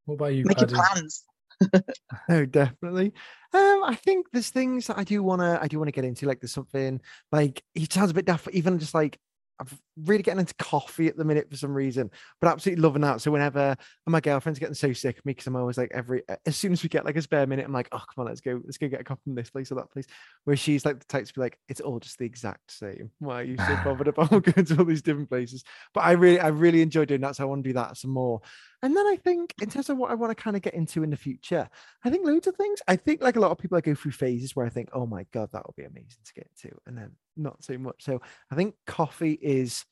What 0.05 0.15
about 0.17 0.35
you, 0.35 0.45
making 0.45 0.69
Paddy? 0.69 0.75
plans. 0.75 1.25
No, 2.29 2.45
definitely. 2.47 3.13
Um, 3.53 3.83
I 3.85 3.95
think 3.95 4.27
there's 4.33 4.51
things 4.51 4.87
that 4.87 4.99
I 4.99 5.05
do 5.05 5.23
wanna 5.23 5.59
I 5.61 5.69
do 5.69 5.79
wanna 5.79 5.93
get 5.93 6.05
into. 6.05 6.27
Like 6.27 6.41
there's 6.41 6.53
something 6.53 7.01
like 7.33 7.63
it 7.75 7.93
sounds 7.93 8.11
a 8.11 8.15
bit 8.15 8.27
daft, 8.27 8.49
even 8.53 8.79
just 8.79 8.95
like 8.95 9.19
I'm 9.61 9.67
really 10.05 10.23
getting 10.23 10.41
into 10.41 10.55
coffee 10.55 11.09
at 11.09 11.17
the 11.17 11.25
minute 11.25 11.51
for 11.51 11.57
some 11.57 11.75
reason, 11.75 12.11
but 12.41 12.49
absolutely 12.49 12.83
loving 12.83 13.03
that. 13.03 13.21
So 13.21 13.31
whenever 13.31 13.77
my 14.07 14.21
girlfriend's 14.21 14.59
getting 14.59 14.75
so 14.75 14.93
sick 14.93 15.19
of 15.19 15.27
me 15.27 15.33
because 15.33 15.47
I'm 15.47 15.57
always 15.57 15.79
like 15.79 15.91
every 15.93 16.23
as 16.47 16.57
soon 16.57 16.73
as 16.73 16.83
we 16.83 16.89
get 16.89 17.05
like 17.05 17.17
a 17.17 17.23
spare 17.23 17.47
minute, 17.47 17.65
I'm 17.65 17.73
like, 17.73 17.89
oh 17.93 17.99
come 17.99 18.23
on, 18.23 18.27
let's 18.27 18.41
go, 18.41 18.61
let's 18.65 18.79
go 18.79 18.89
get 18.89 19.01
a 19.01 19.05
coffee 19.05 19.23
from 19.25 19.35
this 19.35 19.51
place 19.51 19.73
or 19.73 19.77
that 19.77 19.91
place. 19.91 20.07
Where 20.45 20.57
she's 20.57 20.85
like 20.85 20.99
the 20.99 21.07
type 21.07 21.27
to 21.27 21.35
be 21.35 21.41
like, 21.41 21.59
it's 21.69 21.81
all 21.81 21.99
just 21.99 22.19
the 22.19 22.27
exact 22.27 22.71
same. 22.71 23.11
Why 23.19 23.41
are 23.41 23.45
you 23.45 23.57
so 23.57 23.79
bothered 23.85 24.09
about 24.09 24.31
going 24.31 24.65
to 24.67 24.79
all 24.79 24.85
these 24.85 25.03
different 25.03 25.29
places? 25.29 25.65
But 25.93 26.05
I 26.05 26.13
really, 26.13 26.41
I 26.41 26.49
really 26.49 26.83
enjoy 26.83 27.05
doing 27.05 27.21
that. 27.23 27.37
So 27.37 27.45
I 27.45 27.47
want 27.47 27.65
to 27.65 27.69
do 27.69 27.75
that 27.75 27.97
some 27.97 28.11
more. 28.11 28.41
And 28.83 28.97
then 28.97 29.07
I 29.07 29.17
think 29.17 29.55
in 29.61 29.69
terms 29.69 29.91
of 29.91 29.97
what 29.97 30.11
I 30.11 30.15
want 30.15 30.37
to 30.37 30.41
kind 30.41 30.55
of 30.55 30.63
get 30.63 30.75
into 30.75 31.03
in 31.03 31.11
the 31.11 31.17
future, 31.17 31.69
I 32.05 32.11
think 32.11 32.25
loads 32.25 32.47
of 32.47 32.55
things. 32.55 32.81
I 32.87 32.95
think 32.95 33.23
like 33.23 33.37
a 33.37 33.41
lot 33.41 33.51
of 33.51 33.59
people, 33.59 33.77
I 33.77 33.81
go 33.81 33.95
through 33.95 34.13
phases 34.13 34.55
where 34.55 34.67
I 34.67 34.69
think, 34.69 34.91
oh 34.93 35.07
my 35.07 35.27
God, 35.33 35.49
that 35.53 35.67
would 35.67 35.75
be 35.75 35.85
amazing 35.85 36.23
to 36.25 36.33
get 36.33 36.49
into. 36.57 36.77
And 36.87 36.97
then 36.97 37.11
not 37.39 37.63
so 37.63 37.79
much. 37.79 38.05
So 38.05 38.21
I 38.51 38.55
think 38.55 38.75
coffee 38.87 39.39
is 39.41 39.85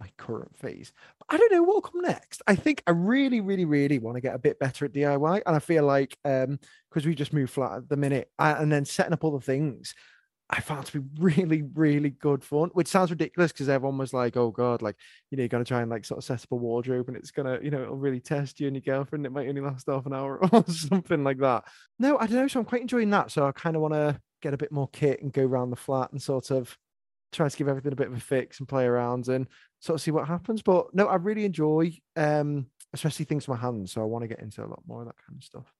my 0.00 0.08
current 0.16 0.56
phase. 0.56 0.92
But 1.18 1.34
I 1.34 1.38
don't 1.38 1.52
know 1.52 1.62
what 1.62 1.74
will 1.74 1.82
come 1.82 2.00
next. 2.00 2.42
I 2.46 2.56
think 2.56 2.82
I 2.86 2.92
really, 2.92 3.40
really, 3.40 3.66
really 3.66 3.98
want 3.98 4.16
to 4.16 4.20
get 4.20 4.34
a 4.34 4.38
bit 4.38 4.58
better 4.58 4.86
at 4.86 4.92
DIY. 4.92 5.42
And 5.46 5.54
I 5.54 5.58
feel 5.58 5.84
like 5.84 6.16
um, 6.24 6.58
because 6.88 7.06
we 7.06 7.14
just 7.14 7.32
moved 7.32 7.52
flat 7.52 7.76
at 7.76 7.88
the 7.88 7.96
minute 7.96 8.30
I, 8.38 8.52
and 8.52 8.72
then 8.72 8.84
setting 8.84 9.12
up 9.12 9.22
all 9.22 9.38
the 9.38 9.44
things, 9.44 9.94
I 10.48 10.60
found 10.60 10.86
to 10.86 11.00
be 11.00 11.08
really, 11.22 11.62
really 11.62 12.10
good 12.10 12.42
fun, 12.42 12.70
which 12.72 12.88
sounds 12.88 13.10
ridiculous 13.10 13.52
because 13.52 13.68
everyone 13.68 13.98
was 13.98 14.14
like, 14.14 14.36
oh 14.36 14.50
God, 14.50 14.82
like, 14.82 14.96
you 15.30 15.36
know, 15.36 15.42
you're 15.42 15.48
going 15.48 15.64
to 15.64 15.68
try 15.68 15.82
and 15.82 15.90
like 15.90 16.04
sort 16.04 16.18
of 16.18 16.24
set 16.24 16.42
up 16.42 16.52
a 16.52 16.56
wardrobe 16.56 17.08
and 17.08 17.16
it's 17.16 17.30
going 17.30 17.46
to, 17.46 17.62
you 17.62 17.70
know, 17.70 17.82
it'll 17.82 17.96
really 17.96 18.20
test 18.20 18.58
you 18.58 18.66
and 18.66 18.76
your 18.76 18.96
girlfriend. 18.96 19.26
It 19.26 19.32
might 19.32 19.48
only 19.48 19.60
last 19.60 19.86
half 19.86 20.06
an 20.06 20.14
hour 20.14 20.44
or 20.52 20.64
something 20.66 21.22
like 21.22 21.38
that. 21.38 21.64
No, 21.98 22.18
I 22.18 22.26
don't 22.26 22.36
know. 22.36 22.48
So 22.48 22.58
I'm 22.58 22.66
quite 22.66 22.82
enjoying 22.82 23.10
that. 23.10 23.30
So 23.30 23.46
I 23.46 23.52
kind 23.52 23.76
of 23.76 23.82
want 23.82 23.94
to 23.94 24.18
get 24.40 24.54
a 24.54 24.58
bit 24.58 24.72
more 24.72 24.88
kit 24.88 25.22
and 25.22 25.32
go 25.32 25.44
around 25.44 25.70
the 25.70 25.76
flat 25.76 26.12
and 26.12 26.20
sort 26.20 26.50
of 26.50 26.76
try 27.32 27.48
to 27.48 27.56
give 27.56 27.68
everything 27.68 27.92
a 27.92 27.96
bit 27.96 28.08
of 28.08 28.16
a 28.16 28.20
fix 28.20 28.58
and 28.58 28.68
play 28.68 28.84
around 28.84 29.28
and 29.28 29.46
sort 29.80 29.94
of 29.94 30.00
see 30.00 30.10
what 30.10 30.26
happens. 30.26 30.62
But 30.62 30.94
no, 30.94 31.06
I 31.06 31.16
really 31.16 31.44
enjoy, 31.44 31.92
um, 32.16 32.66
especially 32.92 33.24
things 33.24 33.46
with 33.46 33.58
my 33.58 33.62
hands. 33.64 33.92
So 33.92 34.02
I 34.02 34.04
want 34.04 34.22
to 34.22 34.28
get 34.28 34.40
into 34.40 34.64
a 34.64 34.66
lot 34.66 34.82
more 34.86 35.00
of 35.00 35.06
that 35.06 35.16
kind 35.26 35.38
of 35.38 35.44
stuff. 35.44 35.72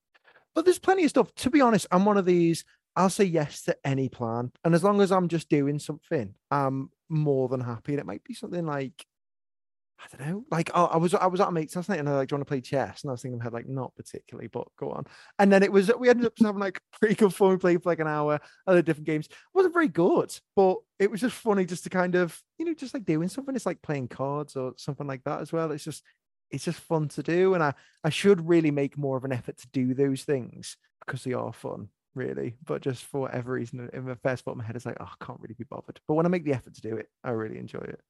But 0.55 0.65
there's 0.65 0.79
plenty 0.79 1.05
of 1.05 1.11
stuff. 1.11 1.35
To 1.37 1.51
be 1.51 1.61
honest, 1.61 1.87
I'm 1.91 2.05
one 2.05 2.19
of 2.19 2.25
these. 2.27 2.65
I'll 2.97 3.11
say 3.11 3.25
yes 3.25 3.63
to 3.63 3.77
any 3.85 4.09
plan, 4.09 4.51
and 4.65 4.75
as 4.75 4.83
long 4.83 5.01
as 5.01 5.13
I'm 5.13 5.29
just 5.29 5.49
doing 5.49 5.79
something, 5.79 6.35
I'm 6.51 6.91
more 7.09 7.49
than 7.49 7.61
happy. 7.61 7.93
And 7.93 8.01
it 8.01 8.07
might 8.07 8.25
be 8.25 8.35
something 8.35 8.67
like 8.67 9.07
I 10.03 10.17
don't 10.17 10.29
know. 10.29 10.45
Like, 10.51 10.71
oh, 10.75 10.87
I 10.87 10.97
was 10.97 11.13
I 11.15 11.27
was 11.27 11.41
at 11.41 11.49
a 11.49 11.53
mate's 11.53 11.77
last 11.77 11.89
night, 11.91 11.99
and 11.99 12.09
I 12.09 12.17
like, 12.17 12.29
do 12.29 12.33
you 12.33 12.39
want 12.39 12.47
to 12.47 12.51
play 12.51 12.61
chess? 12.63 13.03
And 13.03 13.11
I 13.11 13.13
was 13.13 13.23
thinking, 13.23 13.41
I 13.41 13.45
had 13.45 13.53
like 13.53 13.69
not 13.69 13.95
particularly, 13.97 14.49
but 14.49 14.67
go 14.79 14.93
on. 14.93 15.05
And 15.39 15.53
then 15.53 15.63
it 15.63 15.71
was 15.71 15.91
we 15.99 16.09
ended 16.09 16.27
up 16.27 16.33
having 16.39 16.61
like 16.61 16.81
pretty 16.99 17.15
good 17.15 17.35
fun. 17.35 17.51
We 17.51 17.57
played 17.59 17.83
for 17.83 17.91
like 17.91 18.01
an 18.01 18.09
hour, 18.09 18.41
other 18.67 18.83
different 18.83 19.07
games. 19.07 19.27
It 19.27 19.37
wasn't 19.53 19.75
very 19.75 19.89
good, 19.89 20.35
but 20.57 20.79
it 20.99 21.11
was 21.11 21.21
just 21.21 21.37
funny 21.37 21.67
just 21.67 21.85
to 21.85 21.91
kind 21.91 22.15
of 22.15 22.41
you 22.59 22.65
know 22.65 22.75
just 22.75 22.95
like 22.95 23.05
doing 23.05 23.29
something. 23.29 23.55
It's 23.55 23.67
like 23.67 23.83
playing 23.83 24.09
cards 24.09 24.57
or 24.57 24.73
something 24.79 25.07
like 25.07 25.23
that 25.25 25.41
as 25.41 25.53
well. 25.53 25.71
It's 25.71 25.85
just 25.85 26.03
it's 26.51 26.65
just 26.65 26.81
fun 26.81 27.09
to 27.09 27.23
do, 27.23 27.55
and 27.55 27.63
I 27.63 27.75
I 28.03 28.11
should 28.11 28.49
really 28.49 28.71
make 28.71 28.97
more 28.97 29.19
of 29.19 29.25
an 29.25 29.33
effort 29.33 29.59
to 29.59 29.69
do 29.69 29.93
those 29.93 30.23
things 30.23 30.77
because 31.05 31.25
they 31.25 31.35
are 31.35 31.53
fun 31.53 31.89
really. 32.15 32.57
But 32.65 32.83
just 32.83 33.05
for 33.05 33.23
whatever 33.23 33.53
reason, 33.53 33.89
in 33.93 34.07
the 34.07 34.17
first 34.17 34.41
spot 34.41 34.53
in 34.53 34.59
my 34.59 34.65
head, 34.65 34.77
it's 34.77 34.87
like, 34.87 34.97
oh, 35.01 35.05
I 35.05 35.25
can't 35.25 35.41
really 35.41 35.55
be 35.55 35.65
bothered. 35.65 36.01
But 36.09 36.15
when 36.15 36.27
I 36.27 36.29
make 36.29 36.45
the 36.45 36.55
effort 36.55 36.75
to 36.75 36.81
do 36.81 36.97
it, 36.97 37.09
I 37.23 37.31
really 37.31 37.59
enjoy 37.59 37.79
it. 37.81 38.01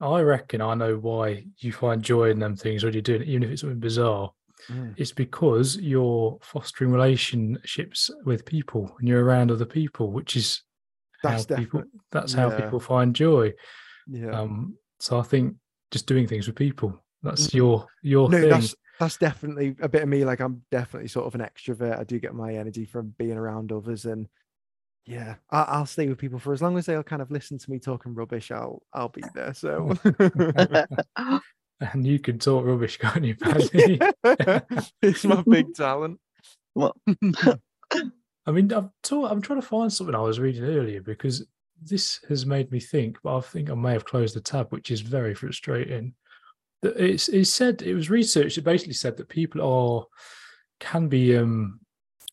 I 0.00 0.20
reckon 0.20 0.60
I 0.60 0.74
know 0.74 0.96
why 0.96 1.44
you 1.58 1.72
find 1.72 2.02
joy 2.02 2.30
in 2.30 2.38
them 2.38 2.56
things 2.56 2.84
when 2.84 2.92
you're 2.92 3.02
doing 3.02 3.22
it, 3.22 3.28
even 3.28 3.42
if 3.44 3.50
it's 3.50 3.60
something 3.62 3.80
bizarre. 3.80 4.30
Mm. 4.70 4.94
It's 4.96 5.12
because 5.12 5.76
you're 5.76 6.38
fostering 6.42 6.90
relationships 6.92 8.10
with 8.24 8.44
people 8.44 8.94
and 8.98 9.08
you're 9.08 9.24
around 9.24 9.50
other 9.50 9.64
people, 9.64 10.10
which 10.12 10.36
is 10.36 10.62
That's 11.22 11.46
how 11.48 11.56
people 11.56 11.84
that's 12.10 12.32
how 12.32 12.50
yeah. 12.50 12.60
people 12.60 12.80
find 12.80 13.14
joy. 13.14 13.52
Yeah. 14.06 14.30
Um, 14.38 14.76
so 15.00 15.18
I 15.18 15.22
think 15.22 15.56
just 15.90 16.06
doing 16.06 16.26
things 16.26 16.46
with 16.46 16.56
people, 16.56 17.02
that's 17.22 17.48
Mm. 17.48 17.54
your 17.54 17.86
your 18.02 18.28
no, 18.28 18.40
thing. 18.40 18.50
that's 18.50 18.74
that's 18.98 19.16
definitely 19.18 19.76
a 19.80 19.88
bit 19.88 20.02
of 20.02 20.08
me. 20.08 20.24
Like 20.24 20.40
I'm 20.40 20.62
definitely 20.70 21.08
sort 21.08 21.26
of 21.26 21.34
an 21.34 21.46
extrovert. 21.46 21.98
I 21.98 22.04
do 22.04 22.18
get 22.18 22.34
my 22.34 22.54
energy 22.54 22.86
from 22.86 23.14
being 23.18 23.36
around 23.36 23.72
others, 23.72 24.06
and 24.06 24.26
yeah, 25.06 25.36
I, 25.50 25.62
I'll 25.62 25.86
stay 25.86 26.08
with 26.08 26.18
people 26.18 26.38
for 26.38 26.52
as 26.52 26.60
long 26.60 26.76
as 26.76 26.86
they'll 26.86 27.02
kind 27.02 27.22
of 27.22 27.30
listen 27.30 27.58
to 27.58 27.70
me 27.70 27.78
talking 27.78 28.14
rubbish. 28.14 28.50
I'll 28.50 28.82
I'll 28.92 29.08
be 29.08 29.22
there. 29.34 29.54
So 29.54 29.96
and 31.80 32.06
you 32.06 32.18
can 32.18 32.38
talk 32.38 32.64
rubbish, 32.64 32.98
can't 33.00 33.24
you, 33.24 33.36
Paddy? 33.36 34.00
it's 35.02 35.24
my 35.24 35.42
big 35.42 35.74
talent. 35.74 36.18
Well, 36.74 36.94
I 38.46 38.52
mean, 38.52 38.72
I'm, 38.72 38.90
taught, 39.02 39.30
I'm 39.30 39.42
trying 39.42 39.60
to 39.60 39.66
find 39.66 39.92
something 39.92 40.14
I 40.14 40.20
was 40.20 40.38
reading 40.38 40.64
earlier 40.64 41.00
because 41.00 41.46
this 41.82 42.20
has 42.28 42.46
made 42.46 42.70
me 42.70 42.80
think, 42.80 43.18
but 43.22 43.36
I 43.36 43.40
think 43.40 43.70
I 43.70 43.74
may 43.74 43.92
have 43.92 44.04
closed 44.04 44.36
the 44.36 44.40
tab, 44.40 44.70
which 44.70 44.90
is 44.90 45.00
very 45.00 45.34
frustrating. 45.34 46.14
That 46.82 46.96
It's, 46.96 47.28
it 47.28 47.46
said, 47.46 47.82
it 47.82 47.94
was 47.94 48.10
researched, 48.10 48.58
it 48.58 48.62
basically 48.62 48.94
said 48.94 49.16
that 49.16 49.28
people 49.28 49.62
are, 49.62 50.06
can 50.80 51.08
be, 51.08 51.36
um, 51.36 51.80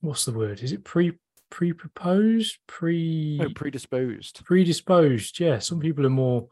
what's 0.01 0.25
the 0.25 0.34
word? 0.34 0.62
Is 0.62 0.72
it 0.72 0.84
pre, 0.84 1.13
pre 1.54 1.72
proposed? 1.72 2.58
Pre, 2.68 3.38
No, 3.40 3.50
predisposed. 3.50 4.44
predisposed? 4.44 5.40
Yeah. 5.40 5.60
Some 5.60 5.80
people 5.80 6.04
are 6.04 6.10
more 6.10 6.48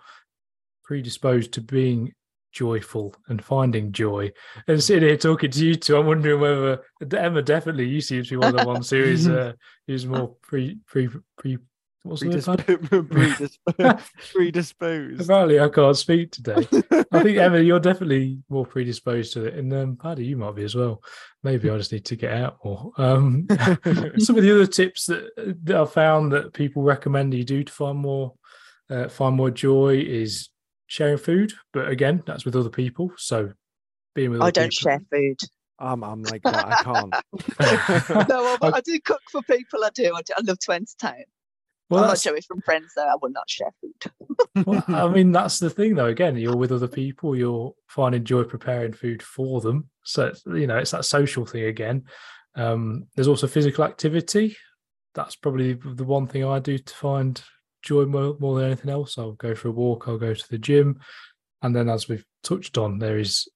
predisposed 0.84 1.54
to 1.54 1.62
being 1.62 2.14
joyful 2.52 3.16
and 3.28 3.44
finding 3.44 3.92
joy. 3.92 4.32
And 4.68 4.82
sitting 4.84 5.10
here 5.10 5.18
talking 5.18 5.50
to 5.50 5.66
you 5.66 5.76
two, 5.76 5.98
I'm 5.98 6.06
wondering 6.06 6.40
whether 6.40 6.84
Emma 7.18 7.42
definitely 7.42 7.88
you 7.88 8.00
seem 8.00 8.24
to 8.24 8.30
be 8.30 8.38
one 8.38 8.54
of 8.54 8.62
the 8.62 8.68
ones 8.68 8.92
who 8.92 8.98
is 8.98 9.28
uh, 9.40 9.54
who's 9.88 10.06
more 10.06 10.36
pre 10.44 10.78
pre 10.86 11.10
pre 11.36 11.58
what's 12.04 12.22
the? 12.22 12.28
Predisp- 12.30 13.58
Paddy? 13.78 14.04
predisposed. 14.34 15.22
Apparently 15.22 15.60
I 15.60 15.70
can't 15.70 15.98
speak 15.98 16.32
today. 16.32 16.68
I 17.12 17.24
think 17.24 17.38
Emma, 17.38 17.60
you're 17.60 17.80
definitely 17.80 18.40
more 18.50 18.66
predisposed 18.66 19.34
to 19.34 19.46
it. 19.46 19.56
And 19.56 19.74
um 19.74 19.98
Paddy, 19.98 20.26
you 20.26 20.38
might 20.38 20.56
be 20.56 20.64
as 20.64 20.76
well. 20.76 21.02
Maybe 21.44 21.70
I 21.70 21.78
just 21.78 21.92
need 21.92 22.06
to 22.06 22.16
get 22.16 22.34
out 22.34 22.58
more. 22.64 22.92
Um 22.98 23.48
some 24.18 24.38
of 24.38 24.44
the 24.44 24.52
other 24.54 24.68
tips 24.68 25.06
that, 25.08 25.30
that 25.64 25.76
I 25.78 25.86
found 25.86 26.32
that 26.34 26.54
people 26.54 26.84
recommend 26.84 27.34
you 27.34 27.44
do 27.44 27.64
to 27.64 27.72
find 27.72 27.98
more 27.98 28.34
uh, 28.90 29.08
find 29.08 29.36
more 29.36 29.52
joy 29.52 29.98
is 29.98 30.50
sharing 30.88 31.18
food, 31.18 31.54
but 31.72 31.88
again, 31.88 32.22
that's 32.26 32.44
with 32.44 32.58
other 32.58 32.70
people. 32.70 33.10
So 33.18 33.54
being 34.16 34.32
with 34.32 34.42
I 34.42 34.46
other 34.46 34.52
don't 34.52 34.70
people- 34.72 34.92
share 34.92 35.02
food. 35.12 35.38
I'm 35.80 36.04
I'm 36.04 36.22
like 36.24 36.44
that. 36.44 36.66
I 36.68 36.84
can't. 36.84 38.30
no, 38.30 38.58
I, 38.62 38.72
I 38.76 38.82
do 38.82 39.00
cook 39.00 39.22
for 39.32 39.42
people. 39.42 39.84
I 39.84 39.90
do. 39.96 40.14
I, 40.14 40.22
do. 40.22 40.34
I 40.38 40.42
love 40.46 40.60
to 40.60 40.72
entertain. 40.74 41.24
Well, 41.92 42.04
I'm 42.06 42.10
not 42.10 42.20
Joey 42.20 42.42
from 42.42 42.62
Friends, 42.62 42.94
though. 42.96 43.08
I 43.08 43.16
will 43.22 43.32
not 43.32 43.50
share 43.50 43.72
food. 43.82 44.66
well, 44.66 44.84
I 44.88 45.10
mean, 45.10 45.32
that's 45.34 45.60
the 45.60 45.70
thing, 45.70 45.96
though. 45.96 46.06
Again, 46.06 46.38
you're 46.38 46.56
with 46.56 46.72
other 46.72 46.88
people. 46.88 47.36
You're 47.36 47.74
finding 47.88 48.24
joy 48.24 48.44
preparing 48.44 48.94
food 48.94 49.22
for 49.22 49.60
them. 49.60 49.90
So 50.04 50.32
you 50.48 50.68
know, 50.68 50.78
it's 50.78 50.92
that 50.92 51.06
social 51.06 51.46
thing 51.46 51.66
again. 51.66 52.06
Um, 52.56 53.08
there's 53.16 53.28
also 53.28 53.46
physical 53.48 53.84
activity. 53.84 54.56
That's 55.16 55.36
probably 55.36 55.74
the 55.74 56.06
one 56.06 56.28
thing 56.28 56.46
I 56.46 56.60
do 56.60 56.78
to 56.78 56.94
find 56.94 57.42
joy 57.82 58.06
more, 58.06 58.38
more 58.40 58.56
than 58.56 58.68
anything 58.68 58.90
else. 58.90 59.18
I'll 59.18 59.34
go 59.34 59.54
for 59.54 59.68
a 59.68 59.72
walk. 59.72 60.08
I'll 60.08 60.18
go 60.18 60.34
to 60.34 60.50
the 60.50 60.58
gym, 60.58 61.00
and 61.62 61.76
then, 61.76 61.90
as 61.90 62.08
we've 62.08 62.26
touched 62.42 62.78
on, 62.78 63.00
there 63.00 63.20
is 63.20 63.50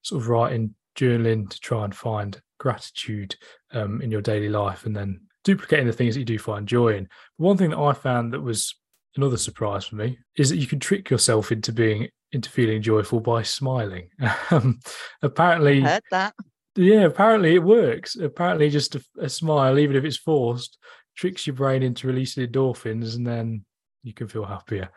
sort 0.00 0.22
of 0.22 0.28
writing, 0.28 0.74
journaling 0.96 1.50
to 1.50 1.60
try 1.60 1.84
and 1.84 1.94
find 1.94 2.40
gratitude 2.58 3.36
um, 3.72 4.00
in 4.00 4.10
your 4.10 4.22
daily 4.22 4.48
life, 4.48 4.86
and 4.86 4.96
then 4.96 5.20
duplicating 5.44 5.86
the 5.86 5.92
things 5.92 6.14
that 6.14 6.20
you 6.20 6.26
do 6.26 6.38
find 6.38 6.66
joy 6.66 6.96
in. 6.96 7.08
One 7.36 7.56
thing 7.56 7.70
that 7.70 7.78
I 7.78 7.92
found 7.92 8.32
that 8.32 8.40
was 8.40 8.74
another 9.16 9.36
surprise 9.36 9.84
for 9.84 9.96
me 9.96 10.18
is 10.36 10.50
that 10.50 10.56
you 10.56 10.66
can 10.66 10.80
trick 10.80 11.10
yourself 11.10 11.52
into 11.52 11.72
being 11.72 12.08
into 12.32 12.48
feeling 12.48 12.80
joyful 12.80 13.20
by 13.20 13.42
smiling. 13.42 14.08
Um, 14.50 14.80
apparently, 15.22 15.80
Heard 15.80 16.02
that. 16.10 16.34
yeah, 16.76 17.04
apparently 17.04 17.54
it 17.54 17.62
works. 17.62 18.16
Apparently, 18.16 18.70
just 18.70 18.94
a, 18.94 19.04
a 19.18 19.28
smile, 19.28 19.78
even 19.78 19.96
if 19.96 20.04
it's 20.04 20.16
forced, 20.16 20.78
tricks 21.16 21.46
your 21.46 21.56
brain 21.56 21.82
into 21.82 22.06
releasing 22.06 22.46
endorphins, 22.46 23.16
and 23.16 23.26
then 23.26 23.64
you 24.02 24.12
can 24.12 24.28
feel 24.28 24.44
happier. 24.44 24.90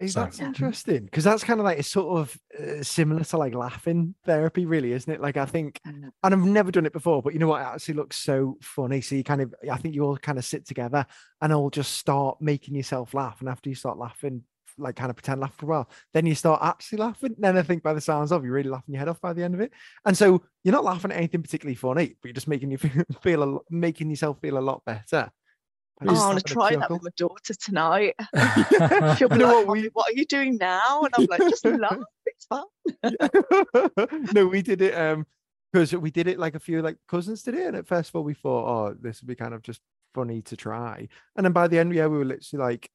Is 0.00 0.14
So- 0.14 0.20
that's 0.20 0.40
interesting? 0.40 1.04
Because 1.04 1.24
that's 1.24 1.44
kind 1.44 1.60
of 1.60 1.64
like 1.64 1.78
it's 1.78 1.88
sort 1.88 2.18
of 2.18 2.38
uh, 2.60 2.82
similar 2.82 3.24
to 3.24 3.36
like 3.36 3.54
laughing 3.54 4.14
therapy, 4.24 4.66
really, 4.66 4.92
isn't 4.92 5.12
it? 5.12 5.20
Like 5.20 5.36
I 5.36 5.46
think, 5.46 5.80
and 5.84 6.10
I've 6.22 6.38
never 6.38 6.70
done 6.70 6.86
it 6.86 6.92
before, 6.92 7.22
but 7.22 7.32
you 7.32 7.38
know 7.38 7.48
what? 7.48 7.60
It 7.60 7.66
actually 7.66 7.94
looks 7.94 8.16
so 8.18 8.58
funny. 8.60 9.00
So 9.00 9.14
you 9.14 9.24
kind 9.24 9.40
of, 9.40 9.54
I 9.70 9.76
think 9.76 9.94
you 9.94 10.02
all 10.04 10.16
kind 10.16 10.38
of 10.38 10.44
sit 10.44 10.66
together 10.66 11.06
and 11.40 11.52
all 11.52 11.70
just 11.70 11.92
start 11.94 12.38
making 12.40 12.74
yourself 12.74 13.14
laugh, 13.14 13.40
and 13.40 13.48
after 13.48 13.68
you 13.68 13.76
start 13.76 13.98
laughing, 13.98 14.42
like 14.76 14.96
kind 14.96 15.10
of 15.10 15.16
pretend 15.16 15.40
laugh 15.40 15.54
for 15.56 15.66
a 15.66 15.68
while, 15.68 15.90
then 16.12 16.26
you 16.26 16.34
start 16.34 16.60
actually 16.60 16.98
laughing. 16.98 17.36
Then 17.38 17.56
I 17.56 17.62
think 17.62 17.84
by 17.84 17.94
the 17.94 18.00
sounds 18.00 18.32
of, 18.32 18.44
you're 18.44 18.52
really 18.54 18.70
laughing 18.70 18.94
your 18.94 18.98
head 18.98 19.08
off 19.08 19.20
by 19.20 19.32
the 19.32 19.44
end 19.44 19.54
of 19.54 19.60
it. 19.60 19.72
And 20.04 20.18
so 20.18 20.42
you're 20.64 20.72
not 20.72 20.82
laughing 20.84 21.12
at 21.12 21.16
anything 21.18 21.42
particularly 21.42 21.76
funny, 21.76 22.16
but 22.20 22.28
you're 22.28 22.34
just 22.34 22.48
making 22.48 22.72
you 22.72 22.78
feel, 22.78 23.04
feel 23.22 23.42
a, 23.44 23.58
making 23.70 24.10
yourself 24.10 24.40
feel 24.40 24.58
a 24.58 24.60
lot 24.60 24.82
better. 24.84 25.30
By 26.04 26.12
Oh, 26.12 26.16
I 26.16 26.26
want 26.28 26.38
to 26.46 26.52
try 26.52 26.76
that 26.76 26.90
with 26.90 27.02
my 27.02 27.10
daughter 27.16 27.54
tonight. 27.54 28.14
She'll 29.18 29.28
be 29.28 29.36
like, 29.36 29.66
what, 29.66 29.68
we- 29.68 29.90
what 29.92 30.10
are 30.10 30.16
you 30.16 30.24
doing 30.26 30.56
now? 30.58 31.02
And 31.02 31.10
I'm 31.16 31.26
like, 31.26 31.40
just 31.50 31.64
laugh. 31.64 31.98
It's 32.26 32.46
fun. 32.46 32.64
no, 34.34 34.46
we 34.46 34.62
did 34.62 34.80
it 34.82 34.94
um 34.94 35.26
because 35.72 35.92
we 35.94 36.10
did 36.10 36.28
it 36.28 36.38
like 36.38 36.54
a 36.54 36.60
few 36.60 36.82
like 36.82 36.96
cousins 37.08 37.42
did 37.42 37.54
it, 37.54 37.66
and 37.66 37.76
at 37.76 37.86
first 37.86 38.10
of 38.10 38.16
all 38.16 38.22
we 38.24 38.34
thought, 38.34 38.66
oh, 38.68 38.96
this 39.00 39.20
would 39.20 39.28
be 39.28 39.34
kind 39.34 39.54
of 39.54 39.62
just 39.62 39.80
funny 40.14 40.40
to 40.42 40.56
try, 40.56 41.08
and 41.36 41.44
then 41.44 41.52
by 41.52 41.66
the 41.68 41.78
end, 41.78 41.92
yeah, 41.94 42.06
we 42.06 42.18
were 42.18 42.24
literally 42.24 42.64
like 42.64 42.88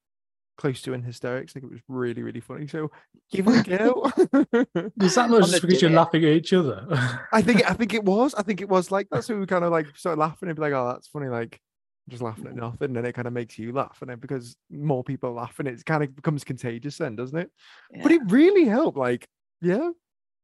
close 0.58 0.82
to 0.82 0.94
in 0.94 1.02
hysterics, 1.04 1.56
like 1.56 1.64
it 1.64 1.70
was 1.70 1.80
really 1.88 2.22
really 2.22 2.40
funny. 2.40 2.68
So 2.68 2.90
give 3.32 3.48
it 3.48 3.68
a 3.68 3.78
go. 3.78 4.12
Is 5.02 5.16
that 5.16 5.30
not 5.30 5.42
just 5.42 5.62
because 5.62 5.82
you're 5.82 5.92
laughing 5.92 6.24
at 6.24 6.32
each 6.32 6.54
other? 6.54 6.86
I 7.34 7.42
think 7.42 7.70
I 7.70 7.74
think 7.74 7.94
it 7.94 8.04
was. 8.04 8.34
I 8.36 8.44
think 8.44 8.62
it 8.62 8.70
was 8.70 8.92
like 8.92 9.08
that. 9.12 9.24
So 9.26 9.38
we 9.38 9.46
kind 9.46 9.64
of 9.66 9.72
like 9.72 9.88
started 9.96 10.20
laughing 10.20 10.48
and 10.50 10.56
be 10.56 10.62
like, 10.62 10.74
oh, 10.74 10.88
that's 10.94 11.08
funny, 11.08 11.28
like 11.28 11.60
just 12.10 12.24
laughing 12.24 12.48
at 12.48 12.56
nothing, 12.56 12.96
and 12.96 13.06
it 13.06 13.14
kind 13.14 13.28
of 13.28 13.34
makes 13.34 13.58
you 13.58 13.72
laugh, 13.72 13.98
and 14.02 14.10
then 14.10 14.20
because 14.20 14.56
more 14.70 15.04
people 15.04 15.30
are 15.30 15.34
laughing, 15.34 15.68
it 15.68 15.86
kind 15.86 16.04
of 16.04 16.16
becomes 16.16 16.44
contagious, 16.44 16.98
then 16.98 17.16
doesn't 17.16 17.38
it? 17.38 17.52
But 18.02 18.12
it 18.12 18.22
really 18.28 18.66
helped. 18.66 18.98
Like, 18.98 19.28
yeah, 19.62 19.90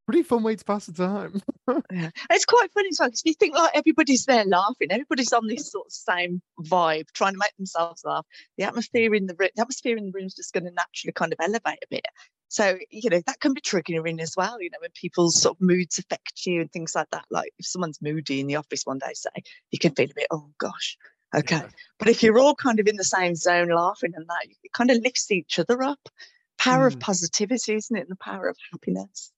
pretty 0.05 0.23
fun 0.23 0.43
way 0.43 0.55
to 0.55 0.65
pass 0.65 0.85
the 0.85 0.93
time. 0.93 1.41
Yeah. 1.91 2.11
It's 2.29 2.45
quite 2.45 2.71
funny 2.73 2.89
as 2.89 2.99
well 2.99 3.09
because 3.09 3.23
you 3.25 3.33
think 3.33 3.55
like 3.55 3.71
everybody's 3.73 4.25
there 4.25 4.45
laughing, 4.45 4.91
everybody's 4.91 5.33
on 5.33 5.47
this 5.47 5.71
sort 5.71 5.87
of 5.87 5.91
same 5.91 6.41
vibe, 6.61 7.07
trying 7.13 7.33
to 7.33 7.39
make 7.39 7.55
themselves 7.57 8.03
laugh. 8.05 8.23
The 8.57 8.65
atmosphere 8.65 9.15
in 9.15 9.25
the 9.25 9.35
room, 9.35 9.49
the 9.55 9.61
atmosphere 9.61 9.97
in 9.97 10.05
the 10.05 10.11
room 10.11 10.25
is 10.25 10.35
just 10.35 10.53
going 10.53 10.65
to 10.65 10.71
naturally 10.71 11.13
kind 11.13 11.33
of 11.33 11.39
elevate 11.41 11.79
a 11.83 11.87
bit. 11.89 12.05
So 12.49 12.77
you 12.91 13.09
know 13.09 13.21
that 13.25 13.39
can 13.39 13.55
be 13.55 13.61
triggering 13.61 14.21
as 14.21 14.35
well. 14.37 14.61
You 14.61 14.69
know 14.69 14.77
when 14.79 14.91
people's 14.93 15.41
sort 15.41 15.57
of 15.57 15.61
moods 15.61 15.97
affect 15.97 16.45
you 16.45 16.61
and 16.61 16.71
things 16.71 16.93
like 16.93 17.09
that. 17.11 17.25
Like 17.31 17.51
if 17.57 17.65
someone's 17.65 17.99
moody 17.99 18.39
in 18.39 18.47
the 18.47 18.57
office 18.57 18.83
one 18.85 18.99
day, 18.99 19.13
say 19.13 19.31
you 19.71 19.79
can 19.79 19.95
feel 19.95 20.11
a 20.11 20.15
bit, 20.15 20.27
oh 20.29 20.51
gosh, 20.59 20.97
okay. 21.35 21.57
Yeah. 21.57 21.67
But 21.99 22.09
if 22.09 22.23
you're 22.23 22.39
all 22.39 22.55
kind 22.55 22.79
of 22.79 22.87
in 22.87 22.95
the 22.97 23.03
same 23.03 23.35
zone, 23.35 23.69
laughing 23.69 24.13
and 24.15 24.27
that, 24.27 24.47
it 24.63 24.73
kind 24.73 24.91
of 24.91 24.97
lifts 25.03 25.31
each 25.31 25.59
other 25.59 25.81
up. 25.83 26.09
Power 26.57 26.87
of 26.87 26.95
Mm. 26.97 27.01
positivity, 27.01 27.75
isn't 27.75 27.95
it? 27.95 28.01
And 28.01 28.09
the 28.09 28.15
power 28.15 28.47
of 28.47 28.57
happiness. 28.71 29.31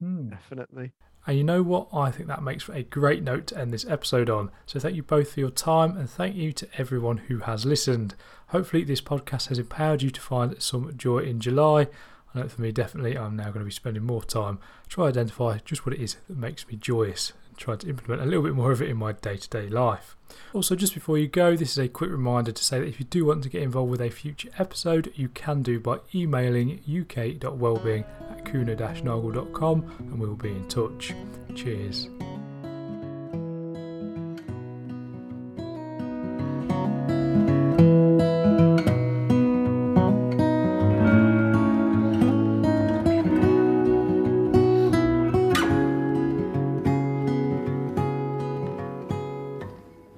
Hmm. 0.00 0.28
Definitely. 0.30 0.92
And 1.26 1.38
you 1.38 1.44
know 1.44 1.62
what? 1.62 1.88
I 1.94 2.10
think 2.10 2.28
that 2.28 2.42
makes 2.42 2.64
for 2.64 2.74
a 2.74 2.82
great 2.82 3.22
note 3.22 3.46
to 3.48 3.58
end 3.58 3.72
this 3.72 3.86
episode 3.86 4.28
on. 4.28 4.50
So 4.66 4.78
thank 4.78 4.94
you 4.96 5.02
both 5.02 5.32
for 5.32 5.40
your 5.40 5.50
time 5.50 5.96
and 5.96 6.08
thank 6.08 6.36
you 6.36 6.52
to 6.52 6.68
everyone 6.76 7.16
who 7.16 7.38
has 7.38 7.64
listened. 7.64 8.14
Hopefully, 8.48 8.84
this 8.84 9.00
podcast 9.00 9.48
has 9.48 9.58
empowered 9.58 10.02
you 10.02 10.10
to 10.10 10.20
find 10.20 10.60
some 10.62 10.92
joy 10.96 11.20
in 11.20 11.40
July. 11.40 11.88
I 12.34 12.40
know 12.40 12.48
for 12.48 12.60
me, 12.60 12.72
definitely, 12.72 13.16
I'm 13.16 13.36
now 13.36 13.44
going 13.44 13.60
to 13.60 13.64
be 13.64 13.70
spending 13.70 14.04
more 14.04 14.22
time 14.22 14.58
trying 14.88 15.06
to 15.12 15.18
identify 15.20 15.58
just 15.64 15.86
what 15.86 15.94
it 15.94 16.02
is 16.02 16.16
that 16.28 16.36
makes 16.36 16.66
me 16.68 16.76
joyous 16.76 17.32
and 17.54 17.60
try 17.60 17.76
to 17.76 17.88
implement 17.88 18.22
a 18.22 18.24
little 18.24 18.42
bit 18.42 18.54
more 18.54 18.72
of 18.72 18.82
it 18.82 18.88
in 18.88 18.96
my 18.96 19.12
day 19.12 19.36
to 19.36 19.48
day 19.48 19.68
life. 19.68 20.16
Also, 20.52 20.74
just 20.74 20.94
before 20.94 21.18
you 21.18 21.28
go, 21.28 21.56
this 21.56 21.72
is 21.72 21.78
a 21.78 21.88
quick 21.88 22.10
reminder 22.10 22.52
to 22.52 22.64
say 22.64 22.80
that 22.80 22.88
if 22.88 22.98
you 22.98 23.06
do 23.06 23.24
want 23.24 23.42
to 23.42 23.48
get 23.48 23.62
involved 23.62 23.90
with 23.90 24.00
a 24.00 24.10
future 24.10 24.50
episode, 24.58 25.12
you 25.14 25.28
can 25.28 25.62
do 25.62 25.78
by 25.78 25.98
emailing 26.14 26.80
uk.wellbeing 26.80 28.04
at 28.30 28.44
kuehne-nagel.com 28.44 29.94
and 29.98 30.18
we'll 30.18 30.34
be 30.34 30.50
in 30.50 30.66
touch. 30.68 31.14
Cheers. 31.54 32.08